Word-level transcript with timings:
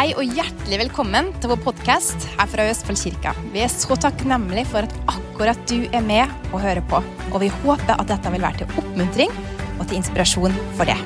Hei 0.00 0.14
og 0.16 0.30
hjertelig 0.32 0.78
velkommen 0.80 1.26
til 1.42 1.50
vår 1.50 1.58
podkast 1.60 2.22
her 2.38 2.48
fra 2.48 2.64
Østfold 2.70 2.96
kirka. 2.96 3.34
Vi 3.52 3.60
er 3.60 3.68
så 3.68 3.98
takknemlige 4.00 4.70
for 4.70 4.86
at 4.88 4.94
akkurat 5.12 5.60
du 5.68 5.82
er 5.92 6.00
med 6.00 6.30
og 6.54 6.62
hører 6.62 6.80
på. 6.88 7.02
Og 7.34 7.36
vi 7.42 7.50
håper 7.52 8.00
at 8.00 8.08
dette 8.08 8.32
vil 8.32 8.40
være 8.40 8.62
til 8.62 8.80
oppmuntring 8.80 9.34
og 9.74 9.82
til 9.90 9.98
inspirasjon 9.98 10.56
for 10.78 10.88
det. 10.88 10.96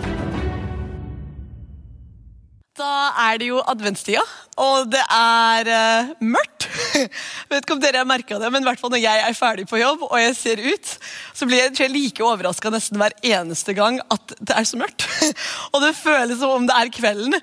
Da 2.78 2.92
er 3.24 3.42
det 3.42 3.50
jo 3.50 3.64
adventstida, 3.66 4.22
og 4.60 4.90
det 4.92 5.02
er 5.10 5.70
uh, 5.70 6.12
mørkt. 6.22 6.68
vet 7.50 7.62
ikke 7.62 7.74
om 7.76 7.82
dere 7.82 8.02
har 8.02 8.08
merka 8.08 8.38
det, 8.40 8.50
men 8.54 8.64
hvert 8.66 8.80
fall 8.80 8.92
når 8.94 9.02
jeg 9.02 9.22
er 9.26 9.36
ferdig 9.36 9.66
på 9.70 9.78
jobb 9.80 10.04
og 10.06 10.14
jeg 10.18 10.34
ser 10.38 10.62
ut, 10.62 10.92
så 11.34 11.48
blir 11.48 11.66
jeg 11.66 11.90
like 11.92 12.24
overraska 12.24 12.70
nesten 12.72 12.98
hver 13.00 13.14
eneste 13.24 13.74
gang 13.76 14.00
at 14.14 14.34
det 14.40 14.54
er 14.56 14.66
så 14.68 14.78
mørkt. 14.80 15.06
og 15.74 15.82
det 15.84 15.94
føles 15.98 16.40
som 16.40 16.54
om 16.54 16.68
det 16.68 16.76
er 16.78 16.92
kvelden. 16.94 17.38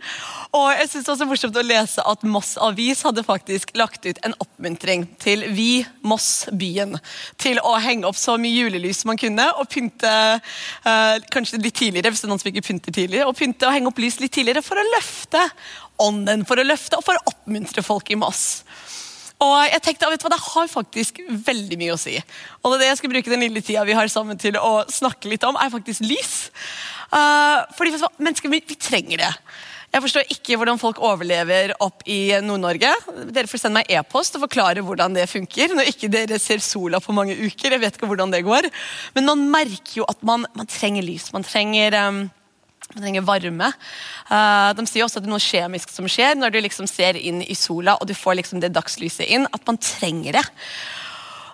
Og 0.55 0.67
jeg 0.75 0.89
synes 0.91 1.07
det 1.07 1.17
var 1.23 1.31
morsomt 1.31 1.59
å 1.59 1.66
lese 1.66 2.05
at 2.13 2.25
Moss 2.27 2.55
Avis 2.61 3.03
hadde 3.07 3.25
faktisk 3.27 3.75
lagt 3.80 4.07
ut 4.07 4.19
en 4.25 4.35
oppmuntring 4.43 5.05
til 5.21 5.45
Vi 5.55 5.83
Moss 6.07 6.47
byen. 6.52 6.97
Til 7.41 7.61
å 7.63 7.75
henge 7.81 8.07
opp 8.09 8.19
så 8.19 8.38
mye 8.41 8.55
julelys 8.55 9.03
som 9.03 9.11
man 9.11 9.19
kunne, 9.21 9.47
og 9.59 9.69
pynte 9.71 10.11
uh, 10.39 11.16
kanskje 11.31 11.61
litt 11.61 11.77
tidligere, 11.80 12.11
hvis 12.13 12.23
som 12.23 12.52
ikke 12.52 12.66
pynter 12.66 12.95
tidlig, 12.95 13.23
og 13.25 13.35
pynte 13.39 13.67
og 13.67 13.75
henge 13.75 13.91
opp 13.91 14.02
lys 14.02 14.19
litt 14.21 14.33
tidligere 14.35 14.63
for 14.66 14.80
å 14.80 14.89
løfte 14.95 15.47
ånden, 16.03 16.45
for 16.47 16.59
å 16.59 16.65
løfte 16.67 16.99
og 16.99 17.05
for 17.05 17.17
å 17.17 17.33
oppmuntre 17.33 17.83
folk 17.85 18.11
i 18.13 18.19
Moss. 18.19 18.61
Og 19.41 19.57
jeg 19.65 19.81
tenkte, 19.81 20.09
vet 20.11 20.21
du 20.21 20.27
hva, 20.27 20.35
Det 20.35 20.43
har 20.45 20.69
faktisk 20.69 21.19
veldig 21.47 21.77
mye 21.81 21.95
å 21.95 21.99
si. 21.99 22.13
Og 22.61 22.77
det 22.77 22.91
jeg 22.91 22.99
skal 22.99 23.13
bruke 23.13 23.31
den 23.31 23.41
lille 23.41 23.63
tida 23.65 23.85
vi 23.87 23.97
har 23.97 24.11
sammen 24.11 24.37
til 24.37 24.57
å 24.59 24.83
snakke 24.91 25.31
litt 25.31 25.45
om, 25.47 25.57
er 25.57 25.73
faktisk 25.73 26.05
lys. 26.05 26.35
Uh, 27.09 27.65
fordi 27.77 27.95
hva, 27.95 28.11
Mennesker, 28.21 28.53
vi, 28.53 28.61
vi 28.69 28.77
trenger 28.77 29.25
det. 29.25 29.31
Jeg 29.91 30.03
forstår 30.05 30.29
ikke 30.31 30.55
hvordan 30.55 30.79
folk 30.79 31.01
overlever 31.03 31.73
opp 31.83 32.05
i 32.07 32.31
Nord-Norge. 32.45 32.93
Dere 33.33 33.49
får 33.52 33.59
sende 33.59 33.81
meg 33.81 33.89
e-post 33.91 34.38
og 34.38 34.45
forklare 34.45 34.83
hvordan 34.88 35.17
det 35.17 35.25
funker. 35.27 35.73
når 35.75 35.89
ikke 35.91 36.11
dere 36.13 36.38
ser 36.39 36.63
sola 36.63 37.02
på 37.03 37.15
mange 37.15 37.36
uker. 37.36 37.73
Jeg 37.73 37.81
vet 37.81 37.97
ikke 37.97 38.08
hvordan 38.08 38.31
det 38.31 38.45
går. 38.47 38.69
Men 39.17 39.27
man 39.27 39.43
merker 39.52 39.97
jo 39.99 40.05
at 40.08 40.21
man, 40.23 40.45
man 40.55 40.69
trenger 40.71 41.03
lys. 41.03 41.33
Man 41.36 41.43
trenger, 41.43 41.97
um, 42.08 42.21
man 42.92 43.03
trenger 43.03 43.28
varme. 43.28 43.72
Uh, 44.30 44.72
de 44.78 44.88
sier 44.89 45.06
også 45.06 45.20
at 45.20 45.25
det 45.25 45.31
er 45.31 45.36
noe 45.36 45.44
kjemisk 45.44 45.94
som 45.94 46.09
skjer 46.11 46.38
når 46.39 46.53
du 46.53 46.61
liksom 46.64 46.89
ser 46.89 47.20
inn 47.20 47.44
i 47.44 47.58
sola 47.58 47.98
og 48.00 48.09
du 48.09 48.16
får 48.17 48.42
liksom 48.42 48.64
det 48.64 48.73
dagslyset 48.75 49.28
inn. 49.28 49.48
At 49.52 49.64
man 49.67 49.80
trenger 49.81 50.39
det. 50.39 50.48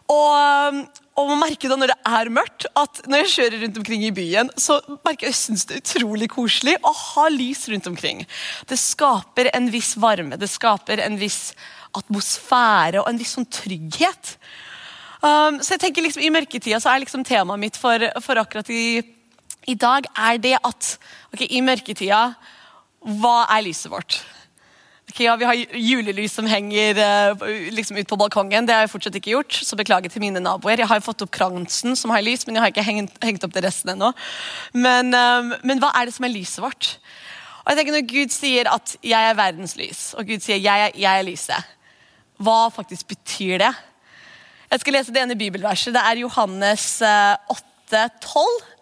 Og, 0.08 0.78
og 1.20 1.32
man 1.34 1.42
merker 1.42 1.72
da 1.72 1.78
når 1.80 1.92
det 1.92 1.98
er 2.08 2.30
mørkt, 2.32 2.68
at 2.80 3.02
når 3.12 3.24
jeg 3.24 3.34
kjører 3.34 3.64
rundt 3.64 3.80
omkring 3.82 4.06
i 4.08 4.14
byen, 4.16 4.52
så 4.56 4.80
merker 5.04 5.28
jeg 5.28 5.40
synes 5.40 5.66
det 5.68 5.78
er 5.78 5.84
utrolig 5.84 6.30
koselig 6.32 6.78
å 6.80 6.94
ha 6.96 7.28
lys 7.34 7.66
rundt 7.74 7.90
omkring. 7.92 8.24
Det 8.70 8.80
skaper 8.80 9.52
en 9.54 9.68
viss 9.74 9.96
varme, 10.00 10.40
det 10.40 10.50
skaper 10.52 11.04
en 11.04 11.20
viss 11.20 11.52
atmosfære 11.98 13.02
og 13.02 13.12
en 13.12 13.20
viss 13.20 13.36
sånn 13.36 13.50
trygghet. 13.52 14.38
Um, 15.18 15.60
så 15.66 15.74
jeg 15.74 15.82
tenker 15.82 16.06
liksom 16.06 16.22
I 16.22 16.30
mørketida 16.30 16.80
så 16.80 16.92
er 16.92 17.02
liksom 17.02 17.24
temaet 17.26 17.60
mitt 17.60 17.80
for, 17.80 18.04
for 18.24 18.40
akkurat 18.40 18.70
i, 18.70 19.02
i, 19.68 19.76
dag 19.76 20.08
er 20.16 20.40
det 20.42 20.56
at 20.64 20.98
okay, 21.34 21.48
i 21.50 21.62
mørketida 21.62 22.32
Hva 23.20 23.38
er 23.54 23.64
lyset 23.68 23.92
vårt? 23.92 24.22
Okay, 25.08 25.24
ja, 25.24 25.36
Vi 25.40 25.48
har 25.48 25.78
julelys 25.80 26.34
som 26.36 26.48
henger 26.50 27.00
uh, 27.00 27.46
liksom 27.72 27.98
ut 27.98 28.10
på 28.10 28.18
balkongen. 28.20 28.68
Det 28.68 28.76
har 28.76 28.84
jeg 28.84 28.92
fortsatt 28.92 29.16
ikke 29.16 29.32
gjort, 29.32 29.56
så 29.64 29.78
beklager 29.80 30.12
til 30.12 30.22
mine 30.22 30.42
naboer. 30.44 30.82
Jeg 30.82 30.90
har 30.90 31.02
fått 31.02 31.24
opp 31.24 31.32
kransen 31.34 31.96
som 31.96 32.12
har 32.12 32.26
lys, 32.26 32.44
men 32.46 32.58
jeg 32.58 32.66
har 32.66 32.74
ikke 32.74 32.86
hengt, 32.86 33.16
hengt 33.24 33.48
opp 33.48 33.56
det 33.56 33.64
resten 33.64 33.96
ennå. 33.96 34.12
Men, 34.76 35.10
um, 35.16 35.56
men, 35.64 35.82
hva 35.82 35.94
er 35.96 36.10
det 36.10 36.18
som 36.18 36.28
er 36.28 36.36
lyset 36.36 36.62
vårt? 36.62 36.92
Og 37.64 37.72
jeg 37.72 37.80
tenker 37.80 37.98
Når 37.98 38.06
Gud 38.12 38.36
sier 38.36 38.70
at 38.72 38.96
'jeg 39.04 39.30
er 39.32 39.36
verdens 39.36 39.76
lys', 39.76 40.14
og 40.14 40.28
Gud 40.28 40.40
sier 40.40 40.60
'jeg, 40.60 40.92
jeg 40.96 41.20
er 41.20 41.24
lyset', 41.24 41.66
hva 42.38 42.70
faktisk 42.70 43.08
betyr 43.08 43.58
det? 43.58 43.74
Jeg 44.72 44.80
skal 44.80 44.94
lese 44.94 45.14
det 45.14 45.24
ene 45.24 45.36
bibelverset. 45.36 45.94
Det 45.94 46.04
er 46.04 46.22
Johannes 46.22 47.02
uh, 47.02 47.36
8, 47.50 48.10
12. 48.22 48.77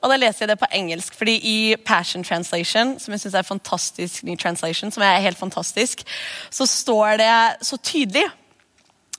Og 0.00 0.10
da 0.10 0.16
leser 0.16 0.44
jeg 0.44 0.48
det 0.48 0.58
på 0.58 0.68
engelsk, 0.72 1.14
fordi 1.14 1.34
i 1.44 1.76
Passion 1.76 2.24
Translation, 2.24 2.98
som 2.98 3.12
jeg 3.12 3.20
synes 3.20 3.34
er 3.34 3.42
fantastisk 3.42 4.22
ny 4.24 4.36
translation, 4.38 4.90
som 4.90 5.02
er 5.02 5.20
helt 5.20 5.38
fantastisk, 5.38 6.02
så 6.50 6.66
står 6.66 7.16
det 7.20 7.66
så 7.66 7.76
tydelig. 7.76 8.24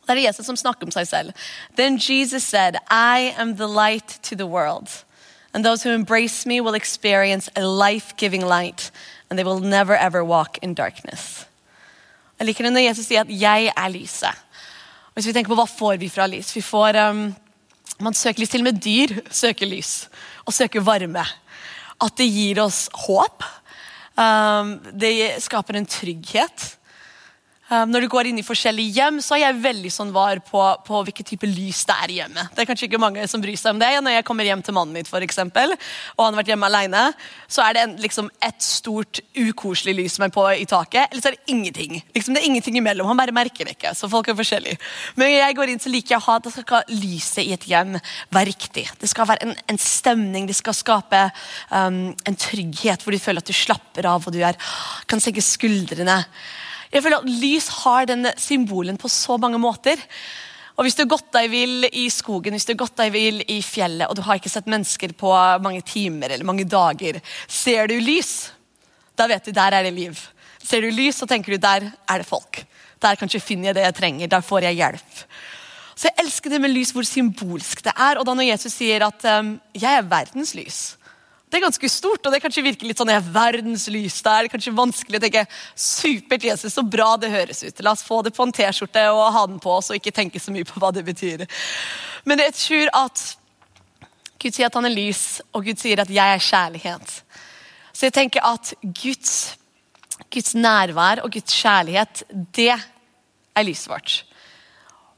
Det 0.08 0.18
er 0.18 0.28
Jesus 0.28 0.46
som 0.46 0.58
snakker 0.58 0.90
om 0.90 0.92
seg 0.92 1.08
selv. 1.08 1.32
Then 1.78 2.00
Jesus 2.02 2.44
said, 2.44 2.76
I 2.90 3.34
am 3.38 3.56
the 3.58 3.68
light 3.68 4.20
to 4.24 4.36
the 4.36 4.48
world. 4.48 4.90
And 5.54 5.64
those 5.64 5.84
who 5.84 5.94
embrace 5.94 6.48
me 6.48 6.62
will 6.62 6.76
experience 6.76 7.52
a 7.56 7.62
life-giving 7.62 8.42
light. 8.42 8.92
And 9.30 9.38
they 9.38 9.44
will 9.44 9.60
never 9.60 9.96
ever 9.96 10.24
walk 10.24 10.58
in 10.62 10.74
darkness. 10.74 11.46
Jeg 12.40 12.46
liker 12.46 12.64
det 12.64 12.74
når 12.74 12.88
Jesus 12.88 13.06
sier 13.06 13.22
at 13.22 13.30
'jeg 13.30 13.72
er 13.78 13.90
lyset'. 13.90 14.38
Hvis 15.14 15.28
vi 15.28 15.34
tenker 15.34 15.50
på 15.50 15.56
Hva 15.56 15.68
får 15.68 15.98
vi 16.00 16.10
fra 16.10 16.28
lys? 16.28 16.56
Vi 16.56 16.62
får, 16.62 17.10
um, 17.10 17.36
Man 18.02 18.18
søker 18.18 18.42
lys. 18.42 18.52
Til 18.52 18.64
og 18.64 18.70
med 18.70 18.82
dyr 18.82 19.16
søker 19.30 19.70
lys 19.70 19.94
og 20.46 20.56
søker 20.56 20.84
varme. 20.86 21.26
At 22.02 22.18
det 22.18 22.30
gir 22.34 22.62
oss 22.64 22.88
håp. 23.06 23.46
Um, 24.18 24.78
det 24.98 25.42
skaper 25.44 25.78
en 25.78 25.88
trygghet. 25.90 26.66
Um, 27.72 27.88
når 27.88 28.04
du 28.04 28.10
går 28.12 28.28
inn 28.28 28.40
i 28.42 28.44
forskjellige 28.44 29.00
hjem, 29.00 29.22
så 29.24 29.38
er 29.38 29.46
jeg 29.46 29.62
veldig 29.64 29.90
sånn 29.96 30.10
var 30.12 30.42
på, 30.44 30.60
på 30.84 31.02
hvilken 31.08 31.28
type 31.30 31.48
lys 31.48 31.86
det 31.88 31.96
er 32.04 32.12
i 32.12 32.18
hjemmet. 32.18 32.52
Det 32.52 32.66
er 32.66 32.68
kanskje 32.68 32.90
ikke 32.90 33.00
mange 33.00 33.24
som 33.32 33.40
bryr 33.44 33.56
seg 33.56 33.78
om 33.78 33.80
det. 33.80 33.92
Når 34.04 34.18
jeg 34.18 34.26
kommer 34.28 34.48
hjem 34.48 34.64
til 34.66 34.76
mannen 34.76 34.98
min, 34.98 35.08
for 35.08 35.24
eksempel, 35.24 35.72
og 36.18 36.24
han 36.26 36.34
har 36.34 36.42
vært 36.42 36.52
hjemme 36.52 36.68
alene, 36.68 37.04
så 37.48 37.64
er 37.64 37.78
det 37.78 37.84
en, 37.86 37.94
liksom, 38.04 38.28
et 38.44 38.58
stort, 38.66 39.22
ukoselig 39.38 39.94
lys 40.02 40.18
som 40.18 40.26
er 40.28 40.34
på 40.36 40.44
i 40.52 40.66
taket, 40.68 41.08
eller 41.14 41.24
så 41.24 41.32
er 41.32 41.38
det 41.38 41.54
ingenting. 41.54 42.02
Liksom, 42.12 42.36
det 42.36 42.42
er 42.42 42.50
ingenting 42.50 42.80
imellom. 42.82 43.08
Han 43.08 43.22
bare 43.22 43.36
merker 43.36 43.70
det 43.70 43.78
ikke. 43.78 43.94
så 43.96 44.10
folk 44.12 44.28
er 44.28 44.36
forskjellige. 44.36 44.80
Men 45.16 45.30
når 45.30 45.36
jeg 45.38 45.58
går 45.62 45.72
inn, 45.72 45.84
så 45.86 45.94
liker 45.94 46.16
jeg 46.18 46.20
å 46.20 46.28
ha 46.28 46.40
det 46.42 46.52
skal 46.58 46.92
lyset 46.92 47.46
i 47.46 47.54
et 47.56 47.68
hjem 47.72 47.96
være 48.36 48.50
riktig. 48.50 48.84
Det 49.00 49.08
skal 49.08 49.30
være 49.30 49.48
en, 49.48 49.56
en 49.72 49.80
stemning, 49.80 50.50
det 50.50 50.58
skal 50.60 50.76
skape 50.76 51.24
um, 51.72 52.02
en 52.12 52.42
trygghet 52.48 53.06
hvor 53.06 53.16
du 53.16 53.22
føler 53.22 53.40
at 53.40 53.48
du 53.48 53.56
slapper 53.56 54.10
av 54.12 54.28
og 54.28 54.36
du 54.36 54.42
er, 54.44 54.60
kan 55.08 55.24
senke 55.24 55.44
skuldrene. 55.46 56.20
Jeg 56.92 57.04
føler 57.04 57.22
at 57.22 57.30
Lys 57.42 57.68
har 57.82 58.08
denne 58.10 58.34
symbolen 58.40 58.98
på 59.00 59.10
så 59.12 59.38
mange 59.40 59.60
måter. 59.62 60.00
Og 60.76 60.86
Hvis 60.86 60.98
du 60.98 61.04
har 61.04 61.12
gått 61.14 61.30
deg 61.36 61.50
vill 61.52 61.86
i 61.88 62.08
skogen 62.10 62.56
hvis 62.56 62.66
du 62.66 62.74
har 62.74 62.82
gått 62.84 62.98
deg 62.98 63.12
vill 63.14 63.42
i 63.46 63.60
fjellet, 63.62 64.08
og 64.10 64.16
du 64.18 64.24
har 64.26 64.40
ikke 64.40 64.50
sett 64.52 64.70
mennesker 64.72 65.14
på 65.20 65.32
mange 65.62 65.84
timer 65.86 66.32
eller 66.32 66.48
mange 66.48 66.66
dager, 66.66 67.20
ser 67.48 67.92
du 67.92 67.98
lys, 68.02 68.52
da 69.16 69.28
vet 69.30 69.46
du 69.46 69.54
der 69.54 69.78
er 69.78 69.86
det 69.86 69.94
liv. 69.94 70.18
Ser 70.64 70.82
du 70.82 70.90
lys, 70.94 71.20
så 71.22 71.28
tenker 71.30 71.54
du 71.54 71.62
der 71.62 71.86
er 71.92 72.24
det 72.24 72.28
folk. 72.28 72.64
Der 73.02 73.20
kanskje 73.20 73.44
finner 73.44 73.72
jeg 73.72 73.80
det 73.80 73.86
jeg 73.88 73.98
trenger. 73.98 74.32
Der 74.32 74.46
får 74.46 74.68
jeg 74.68 74.80
hjelp. 74.80 75.22
Så 75.96 76.10
Jeg 76.10 76.26
elsker 76.26 76.50
det 76.50 76.62
med 76.62 76.74
lys, 76.74 76.92
hvor 76.96 77.06
symbolsk 77.06 77.84
det 77.86 77.94
er. 77.94 78.18
Og 78.18 78.26
da 78.26 78.34
når 78.34 78.48
Jesus 78.50 78.74
sier 78.74 79.06
at 79.06 79.26
um, 79.38 79.60
'jeg 79.74 79.98
er 79.98 80.02
verdens 80.02 80.56
lys', 80.58 80.96
det 81.52 81.60
er 81.60 81.66
ganske 81.66 81.90
stort, 81.92 82.24
og 82.24 82.32
det 82.32 82.40
kanskje 82.40 82.64
virker 82.64 82.88
litt 82.88 83.00
sånn 83.02 83.10
er 83.12 83.26
verdens. 83.34 83.90
Det 83.92 84.32
er 84.32 84.48
kanskje 84.48 84.72
vanskelig 84.72 85.20
å 85.20 85.24
tenke 85.26 85.42
supert, 85.76 86.46
Jesus, 86.48 86.72
så 86.78 86.84
bra 86.88 87.10
det 87.20 87.34
høres 87.34 87.60
ut. 87.66 87.82
La 87.84 87.92
oss 87.92 88.06
få 88.08 88.22
det 88.24 88.32
på 88.38 88.46
en 88.48 88.54
T-skjorte 88.56 89.04
og 89.12 89.34
ha 89.36 89.44
den 89.52 89.60
på 89.60 89.74
oss 89.76 89.92
og 89.92 90.00
ikke 90.00 90.14
tenke 90.16 90.40
så 90.40 90.54
mye 90.56 90.68
på 90.68 90.80
hva 90.80 90.94
det 90.96 91.04
betyr. 91.10 91.44
Men 92.24 92.40
jeg 92.46 92.56
tror 92.56 92.94
at 93.02 93.26
Gud 94.40 94.56
sier 94.56 94.72
at 94.72 94.80
han 94.80 94.88
er 94.88 94.96
lys, 94.96 95.42
og 95.52 95.68
Gud 95.68 95.82
sier 95.82 96.00
at 96.02 96.10
jeg 96.10 96.38
er 96.38 96.48
kjærlighet. 96.48 97.18
Så 97.92 98.08
jeg 98.08 98.16
tenker 98.16 98.48
at 98.48 98.72
Guds, 98.82 99.36
Guds 100.32 100.56
nærvær 100.56 101.26
og 101.26 101.36
Guds 101.36 101.54
kjærlighet, 101.60 102.24
det 102.56 102.72
er 102.72 103.68
lyset 103.68 103.92
vårt. 103.92 104.22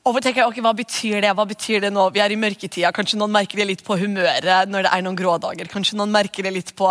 Og 0.03 0.17
tenker 0.19 0.41
jeg, 0.41 0.49
ok, 0.51 0.57
Hva 0.65 0.73
betyr 0.75 1.21
det 1.23 1.31
Hva 1.31 1.45
betyr 1.47 1.85
det 1.85 1.91
nå? 1.95 2.09
Vi 2.11 2.19
er 2.19 2.33
i 2.33 2.39
mørketida. 2.39 2.91
Kanskje 2.95 3.19
noen 3.21 3.31
merker 3.31 3.61
det 3.61 3.67
litt 3.69 3.83
på 3.87 3.95
humøret 4.01 4.67
når 4.71 4.83
det 4.83 4.91
er 4.91 5.05
noen 5.05 5.15
grå 5.19 5.37
dager. 5.39 5.69
Kanskje 5.71 5.95
noen 5.99 6.11
merker 6.11 6.43
det 6.43 6.51
litt 6.57 6.73
på 6.75 6.89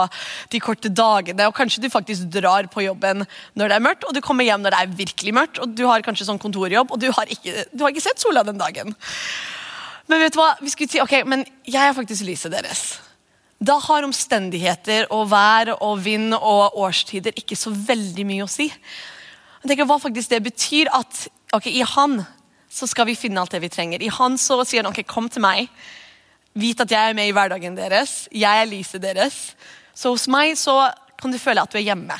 de 0.52 0.60
korte 0.64 0.88
dagene. 0.88 1.50
Og 1.50 1.56
kanskje 1.56 1.84
du 1.84 1.90
faktisk 1.92 2.30
drar 2.32 2.70
på 2.72 2.86
jobben 2.86 3.26
når 3.52 3.68
det 3.68 3.76
er 3.76 3.84
mørkt, 3.84 4.08
og 4.08 4.16
du 4.16 4.22
kommer 4.24 4.48
hjem 4.48 4.64
når 4.64 4.72
det 4.72 4.80
er 4.80 4.96
virkelig 5.02 5.36
mørkt. 5.36 5.60
Og 5.60 5.76
du 5.76 5.84
har 5.90 6.04
kanskje 6.06 6.30
sånn 6.30 6.40
kontorjobb, 6.40 6.96
og 6.96 7.04
du 7.04 7.10
har 7.12 7.28
ikke, 7.28 7.68
du 7.68 7.84
har 7.84 7.92
ikke 7.92 8.06
sett 8.08 8.24
sola 8.24 8.46
den 8.48 8.60
dagen. 8.60 8.96
Men 10.08 10.24
vet 10.24 10.32
du 10.32 10.40
hva? 10.40 10.54
Vi 10.64 10.72
skulle 10.72 10.96
si, 10.96 11.04
ok, 11.04 11.20
men 11.28 11.44
jeg 11.68 11.84
er 11.84 11.96
faktisk 11.96 12.24
lyset 12.24 12.56
deres. 12.56 12.86
Da 13.62 13.76
har 13.78 14.08
omstendigheter 14.08 15.12
og 15.12 15.28
vær 15.30 15.76
og 15.76 16.00
vind 16.02 16.32
og 16.40 16.80
årstider 16.80 17.36
ikke 17.36 17.60
så 17.60 17.70
veldig 17.76 18.24
mye 18.26 18.48
å 18.48 18.50
si. 18.50 18.72
Jeg 18.72 19.68
tenker 19.68 19.86
hva 19.86 20.00
faktisk 20.02 20.32
det 20.32 20.46
betyr 20.48 20.88
at 20.96 21.26
ok, 21.52 21.68
i 21.68 21.84
Han 21.92 22.22
så 22.72 22.88
skal 22.88 23.06
vi 23.10 23.18
finne 23.18 23.42
alt 23.42 23.52
det 23.52 23.60
vi 23.60 23.70
trenger. 23.72 24.02
I 24.02 24.08
Han 24.16 24.38
så 24.40 24.62
sier 24.64 24.82
han 24.82 24.92
ok, 24.92 25.02
kom 25.08 25.28
til 25.28 25.44
meg. 25.44 25.68
Vit 26.56 26.80
at 26.80 26.92
jeg 26.92 27.10
er 27.10 27.16
med 27.16 27.28
i 27.28 27.34
hverdagen 27.36 27.76
deres. 27.76 28.26
Jeg 28.32 28.62
er 28.62 28.70
lyset 28.70 29.02
deres. 29.04 29.40
Så 29.94 30.12
hos 30.12 30.24
meg 30.32 30.56
så 30.60 30.76
kan 31.20 31.32
du 31.32 31.40
føle 31.40 31.62
at 31.62 31.72
du 31.72 31.78
er 31.80 31.86
hjemme. 31.90 32.16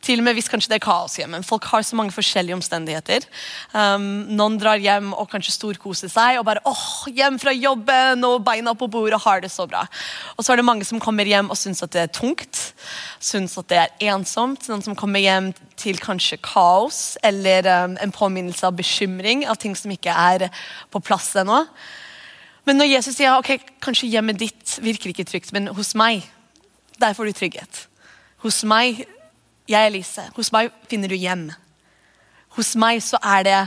Til 0.00 0.22
og 0.22 0.24
med 0.24 0.36
hvis 0.38 0.48
kanskje 0.48 0.70
det 0.72 0.78
er 0.78 0.84
kaos 0.86 1.18
hjemme. 1.18 1.42
Folk 1.44 1.66
har 1.68 1.84
så 1.84 1.96
mange 1.98 2.14
forskjellige 2.14 2.56
omstendigheter. 2.56 3.26
Um, 3.74 4.24
noen 4.32 4.56
drar 4.60 4.80
hjem 4.80 5.10
og 5.12 5.28
kanskje 5.28 5.52
storkoser 5.52 6.08
seg 6.08 6.38
og 6.40 6.46
bare 6.48 6.62
åh, 6.68 6.86
hjem 7.12 7.36
fra 7.42 7.52
jobben 7.52 8.24
og 8.24 8.40
beina 8.46 8.72
på 8.72 8.88
bordet 8.88 9.18
og 9.18 9.26
har 9.26 9.44
det 9.44 9.52
så 9.52 9.68
bra. 9.68 9.84
Og 10.38 10.46
så 10.46 10.54
er 10.54 10.62
det 10.62 10.66
mange 10.70 10.88
som 10.88 11.02
kommer 11.04 11.28
hjem 11.28 11.52
og 11.52 11.60
syns 11.60 11.84
at 11.84 11.92
det 11.92 12.06
er 12.06 12.14
tungt. 12.16 12.62
Syns 13.20 13.58
at 13.60 13.68
det 13.68 13.82
er 13.82 14.08
ensomt. 14.14 14.64
Noen 14.72 14.86
som 14.88 14.96
kommer 14.96 15.20
hjem 15.20 15.52
til 15.80 16.00
kanskje 16.00 16.40
kaos 16.48 17.18
eller 17.26 17.68
um, 17.84 18.00
en 18.00 18.16
påminnelse 18.16 18.64
av 18.64 18.80
bekymring 18.80 19.44
av 19.44 19.60
ting 19.60 19.76
som 19.76 19.92
ikke 19.92 20.16
er 20.16 20.48
på 20.88 21.04
plass 21.04 21.34
ennå. 21.36 21.66
Men 22.64 22.80
når 22.80 22.92
Jesus 22.94 23.20
sier 23.20 23.36
ok, 23.36 23.56
kanskje 23.84 24.08
hjemmet 24.08 24.40
ditt 24.40 24.78
virker 24.80 25.12
ikke 25.12 25.28
trygt, 25.28 25.52
men 25.52 25.68
hos 25.76 25.92
meg, 25.98 26.24
der 27.00 27.16
får 27.16 27.28
du 27.28 27.36
trygghet. 27.36 27.86
Hos 28.44 28.64
meg 28.68 29.04
jeg 29.70 29.78
er 29.78 29.90
Elise. 29.92 30.26
Hos 30.34 30.50
meg 30.54 30.72
finner 30.90 31.10
du 31.10 31.16
hjem. 31.18 31.48
Hos 32.56 32.74
meg 32.80 32.98
så 33.06 33.20
er 33.22 33.46
det, 33.46 33.58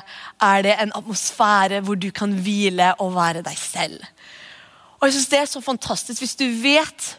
er 0.43 0.63
det 0.65 0.75
en 0.75 0.91
atmosfære 0.99 1.79
hvor 1.85 1.95
du 1.95 2.09
kan 2.15 2.33
hvile 2.43 2.91
og 2.99 3.15
være 3.15 3.43
deg 3.45 3.57
selv. 3.59 4.03
Og 4.99 5.07
jeg 5.07 5.17
synes 5.17 5.31
Det 5.31 5.39
er 5.39 5.51
så 5.51 5.61
fantastisk 5.61 6.23
hvis 6.23 6.35
du 6.39 6.47
vet 6.63 7.11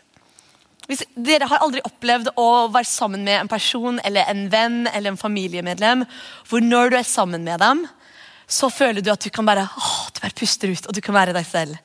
hvis 0.84 1.00
Dere 1.16 1.48
har 1.48 1.62
aldri 1.64 1.81
opplevd 1.81 2.34
å 2.36 2.69
være 2.69 2.84
sammen 2.84 3.22
med 3.25 3.38
en 3.38 3.48
person 3.48 4.00
eller 4.04 4.28
en 4.28 4.42
venn 4.52 4.82
eller 4.90 5.14
en 5.14 5.20
familiemedlem 5.20 6.02
hvor 6.50 6.60
når 6.60 6.92
du 6.92 6.96
er 6.98 7.08
sammen 7.08 7.46
med 7.46 7.62
dem, 7.62 7.87
så 8.44 8.69
føler 8.69 9.00
du 9.00 9.08
at 9.08 9.25
du 9.25 9.30
kan 9.32 9.46
bare, 9.48 9.64
åh, 9.64 10.10
du 10.12 10.20
bare 10.20 10.37
puster 10.37 10.69
ut 10.69 10.84
og 10.84 10.92
du 10.92 11.00
kan 11.00 11.16
være 11.16 11.32
deg 11.32 11.46
selv. 11.48 11.78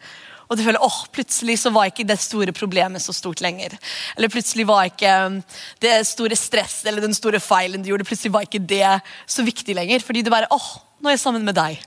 Og 0.49 0.57
du 0.57 0.63
føler 0.65 0.81
åh, 0.81 0.97
plutselig 1.13 1.59
så 1.61 1.69
var 1.73 1.91
ikke 1.91 2.07
det 2.09 2.17
store 2.21 2.53
problemet 2.57 3.03
så 3.03 3.13
stort 3.13 3.41
lenger. 3.45 3.75
Eller 4.17 4.31
plutselig 4.33 4.65
var 4.65 4.87
ikke 4.89 5.11
um, 5.29 5.35
det 5.83 5.93
store 6.09 6.37
stresset 6.39 6.89
eller 6.89 7.05
den 7.05 7.13
store 7.13 7.41
feilen 7.43 7.83
du 7.85 7.91
gjorde, 7.91 8.07
plutselig 8.09 8.33
var 8.33 8.47
ikke 8.47 8.63
det 8.65 8.95
så 9.29 9.45
viktig 9.45 9.77
lenger. 9.77 10.01
Fordi 10.05 10.23
du 10.25 10.31
bare 10.33 10.49
åh, 10.49 10.71
nå 10.99 11.11
er 11.11 11.17
jeg 11.17 11.21
sammen 11.21 11.45
med 11.45 11.57
deg. 11.59 11.77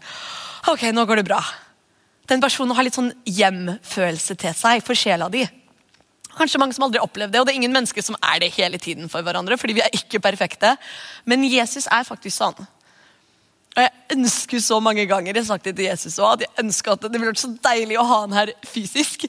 Ok, 0.70 0.86
nå 0.94 1.04
går 1.08 1.20
det 1.20 1.26
bra. 1.32 1.40
Den 2.30 2.42
personen 2.42 2.76
har 2.78 2.86
litt 2.86 2.96
sånn 2.96 3.10
hjemfølelse 3.26 4.38
til 4.38 4.54
seg 4.54 4.84
for 4.86 4.98
sjela 4.98 5.26
di. 5.32 5.42
Kanskje 6.32 6.60
mange 6.62 6.76
som 6.76 6.86
aldri 6.86 7.00
har 7.00 7.08
opplevd 7.08 7.34
det, 7.34 7.40
og 7.42 7.48
det 7.48 7.52
er 7.52 7.58
ingen 7.60 7.74
mennesker 7.74 8.04
som 8.04 8.16
er 8.22 8.40
det 8.40 8.52
hele 8.54 8.78
tiden 8.80 9.10
for 9.12 9.26
hverandre. 9.26 9.58
fordi 9.58 9.74
vi 9.76 9.82
er 9.84 9.98
ikke 9.98 10.22
perfekte. 10.22 10.76
Men 11.26 11.44
Jesus 11.44 11.90
er 11.90 12.06
faktisk 12.08 12.38
sånn. 12.38 12.62
Og 13.72 13.80
Jeg 13.80 14.18
ønsker 14.18 14.60
så 14.60 14.76
mange 14.84 15.06
ganger 15.08 15.32
jeg 15.32 15.40
har 15.40 15.48
sagt 15.48 15.64
det 15.64 15.76
til 15.78 15.86
Jesus 15.86 16.18
også, 16.18 16.32
at 16.34 16.42
jeg 16.44 16.64
ønsker 16.64 16.92
at 16.92 17.04
det 17.06 17.12
ville 17.16 17.30
vært 17.30 17.40
så 17.40 17.52
deilig 17.64 17.96
å 18.00 18.04
ha 18.04 18.18
han 18.26 18.34
her 18.36 18.52
fysisk. 18.68 19.24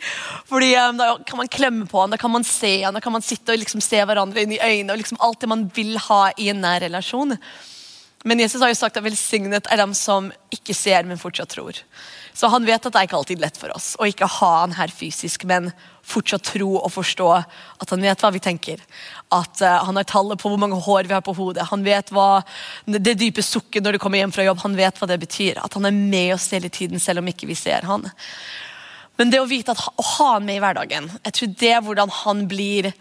Fordi 0.50 0.74
um, 0.75 1.00
Da 1.00 1.13
kan 1.24 1.40
man 1.40 1.51
klemme 1.51 1.88
på 1.88 2.01
han, 2.01 2.12
da 2.12 2.19
kan 2.19 2.34
man 2.34 2.44
se 2.48 2.74
han, 2.84 2.95
da 2.95 3.04
kan 3.04 3.16
man 3.16 3.24
sitte 3.24 3.56
og 3.56 3.62
liksom 3.62 3.84
se 3.84 4.01
hverandre 4.04 4.44
inn 4.44 4.56
i 4.57 4.60
øynene. 4.60 4.92
og 4.92 5.00
liksom 5.00 5.22
Alt 5.24 5.45
det 5.45 5.51
man 5.54 5.69
vil 5.75 5.95
ha 6.10 6.25
i 6.36 6.50
en 6.51 6.60
nær 6.66 6.84
relasjon. 6.84 7.38
Men 8.24 8.40
Jesus 8.40 8.62
har 8.64 8.72
jo 8.72 8.80
sagt 8.80 8.98
at 8.98 9.04
velsignet 9.04 9.68
er 9.68 9.80
dem 9.81 9.94
som 9.98 10.30
ikke 10.54 10.75
ser, 10.75 11.04
men 11.04 11.20
fortsatt 11.20 11.52
tror. 11.52 11.80
Så 12.34 12.48
han 12.50 12.66
vet 12.66 12.81
at 12.81 12.94
det 12.94 13.00
er 13.02 13.08
ikke 13.10 13.18
alltid 13.20 13.42
lett 13.44 13.58
for 13.60 13.74
oss 13.75 13.94
å 14.00 14.08
ikke 14.10 14.30
ha 14.40 14.52
han 14.64 14.74
her 14.78 14.92
fysisk, 14.94 15.44
men 15.50 15.70
fortsatt 16.08 16.48
tro 16.48 16.70
og 16.80 16.90
forstå 16.92 17.28
at 17.36 17.94
han 17.94 18.04
vet 18.04 18.24
hva 18.24 18.31
vi 18.34 18.42
tenker. 18.44 18.81
At 19.28 19.62
uh, 19.62 19.84
han 19.86 20.00
har 20.00 20.08
tallet 20.10 20.42
på 20.42 20.52
hvor 20.52 20.62
mange 20.62 20.80
hår 20.88 21.10
vi 21.10 21.16
har 21.18 21.24
på 21.25 21.36
hodet. 21.38 21.68
Han 21.70 21.84
vet 21.86 22.12
hva 22.16 22.42
det 22.88 23.18
dype 23.20 23.44
sukket 23.46 23.84
når 23.84 23.96
du 23.96 24.04
kommer 24.04 24.24
hjem 24.24 24.34
fra 24.36 24.48
jobb. 24.48 24.64
Han 24.64 24.80
vet 24.80 25.00
hva 25.00 25.10
det 25.12 25.20
betyr. 25.22 25.60
At 25.62 25.75
han 25.78 25.88
er 25.88 25.96
med 25.96 26.34
oss 26.38 26.50
hele 26.56 26.72
tiden, 26.74 27.04
selv 27.04 27.22
om 27.22 27.30
ikke 27.31 27.50
vi 27.52 27.60
ser 27.60 27.88
han. 27.88 28.08
Men 29.20 29.30
det 29.30 29.44
å 29.44 29.50
vite 29.50 29.75
at 29.75 29.84
å 29.84 30.08
ha 30.16 30.30
han 30.38 30.48
med 30.48 30.58
i 30.58 30.64
hverdagen, 30.64 31.12
jeg 31.28 31.38
tror 31.38 31.58
det 31.60 31.74
er 31.75 31.84
hvordan 31.86 32.16
han 32.24 32.48
blir 32.50 32.94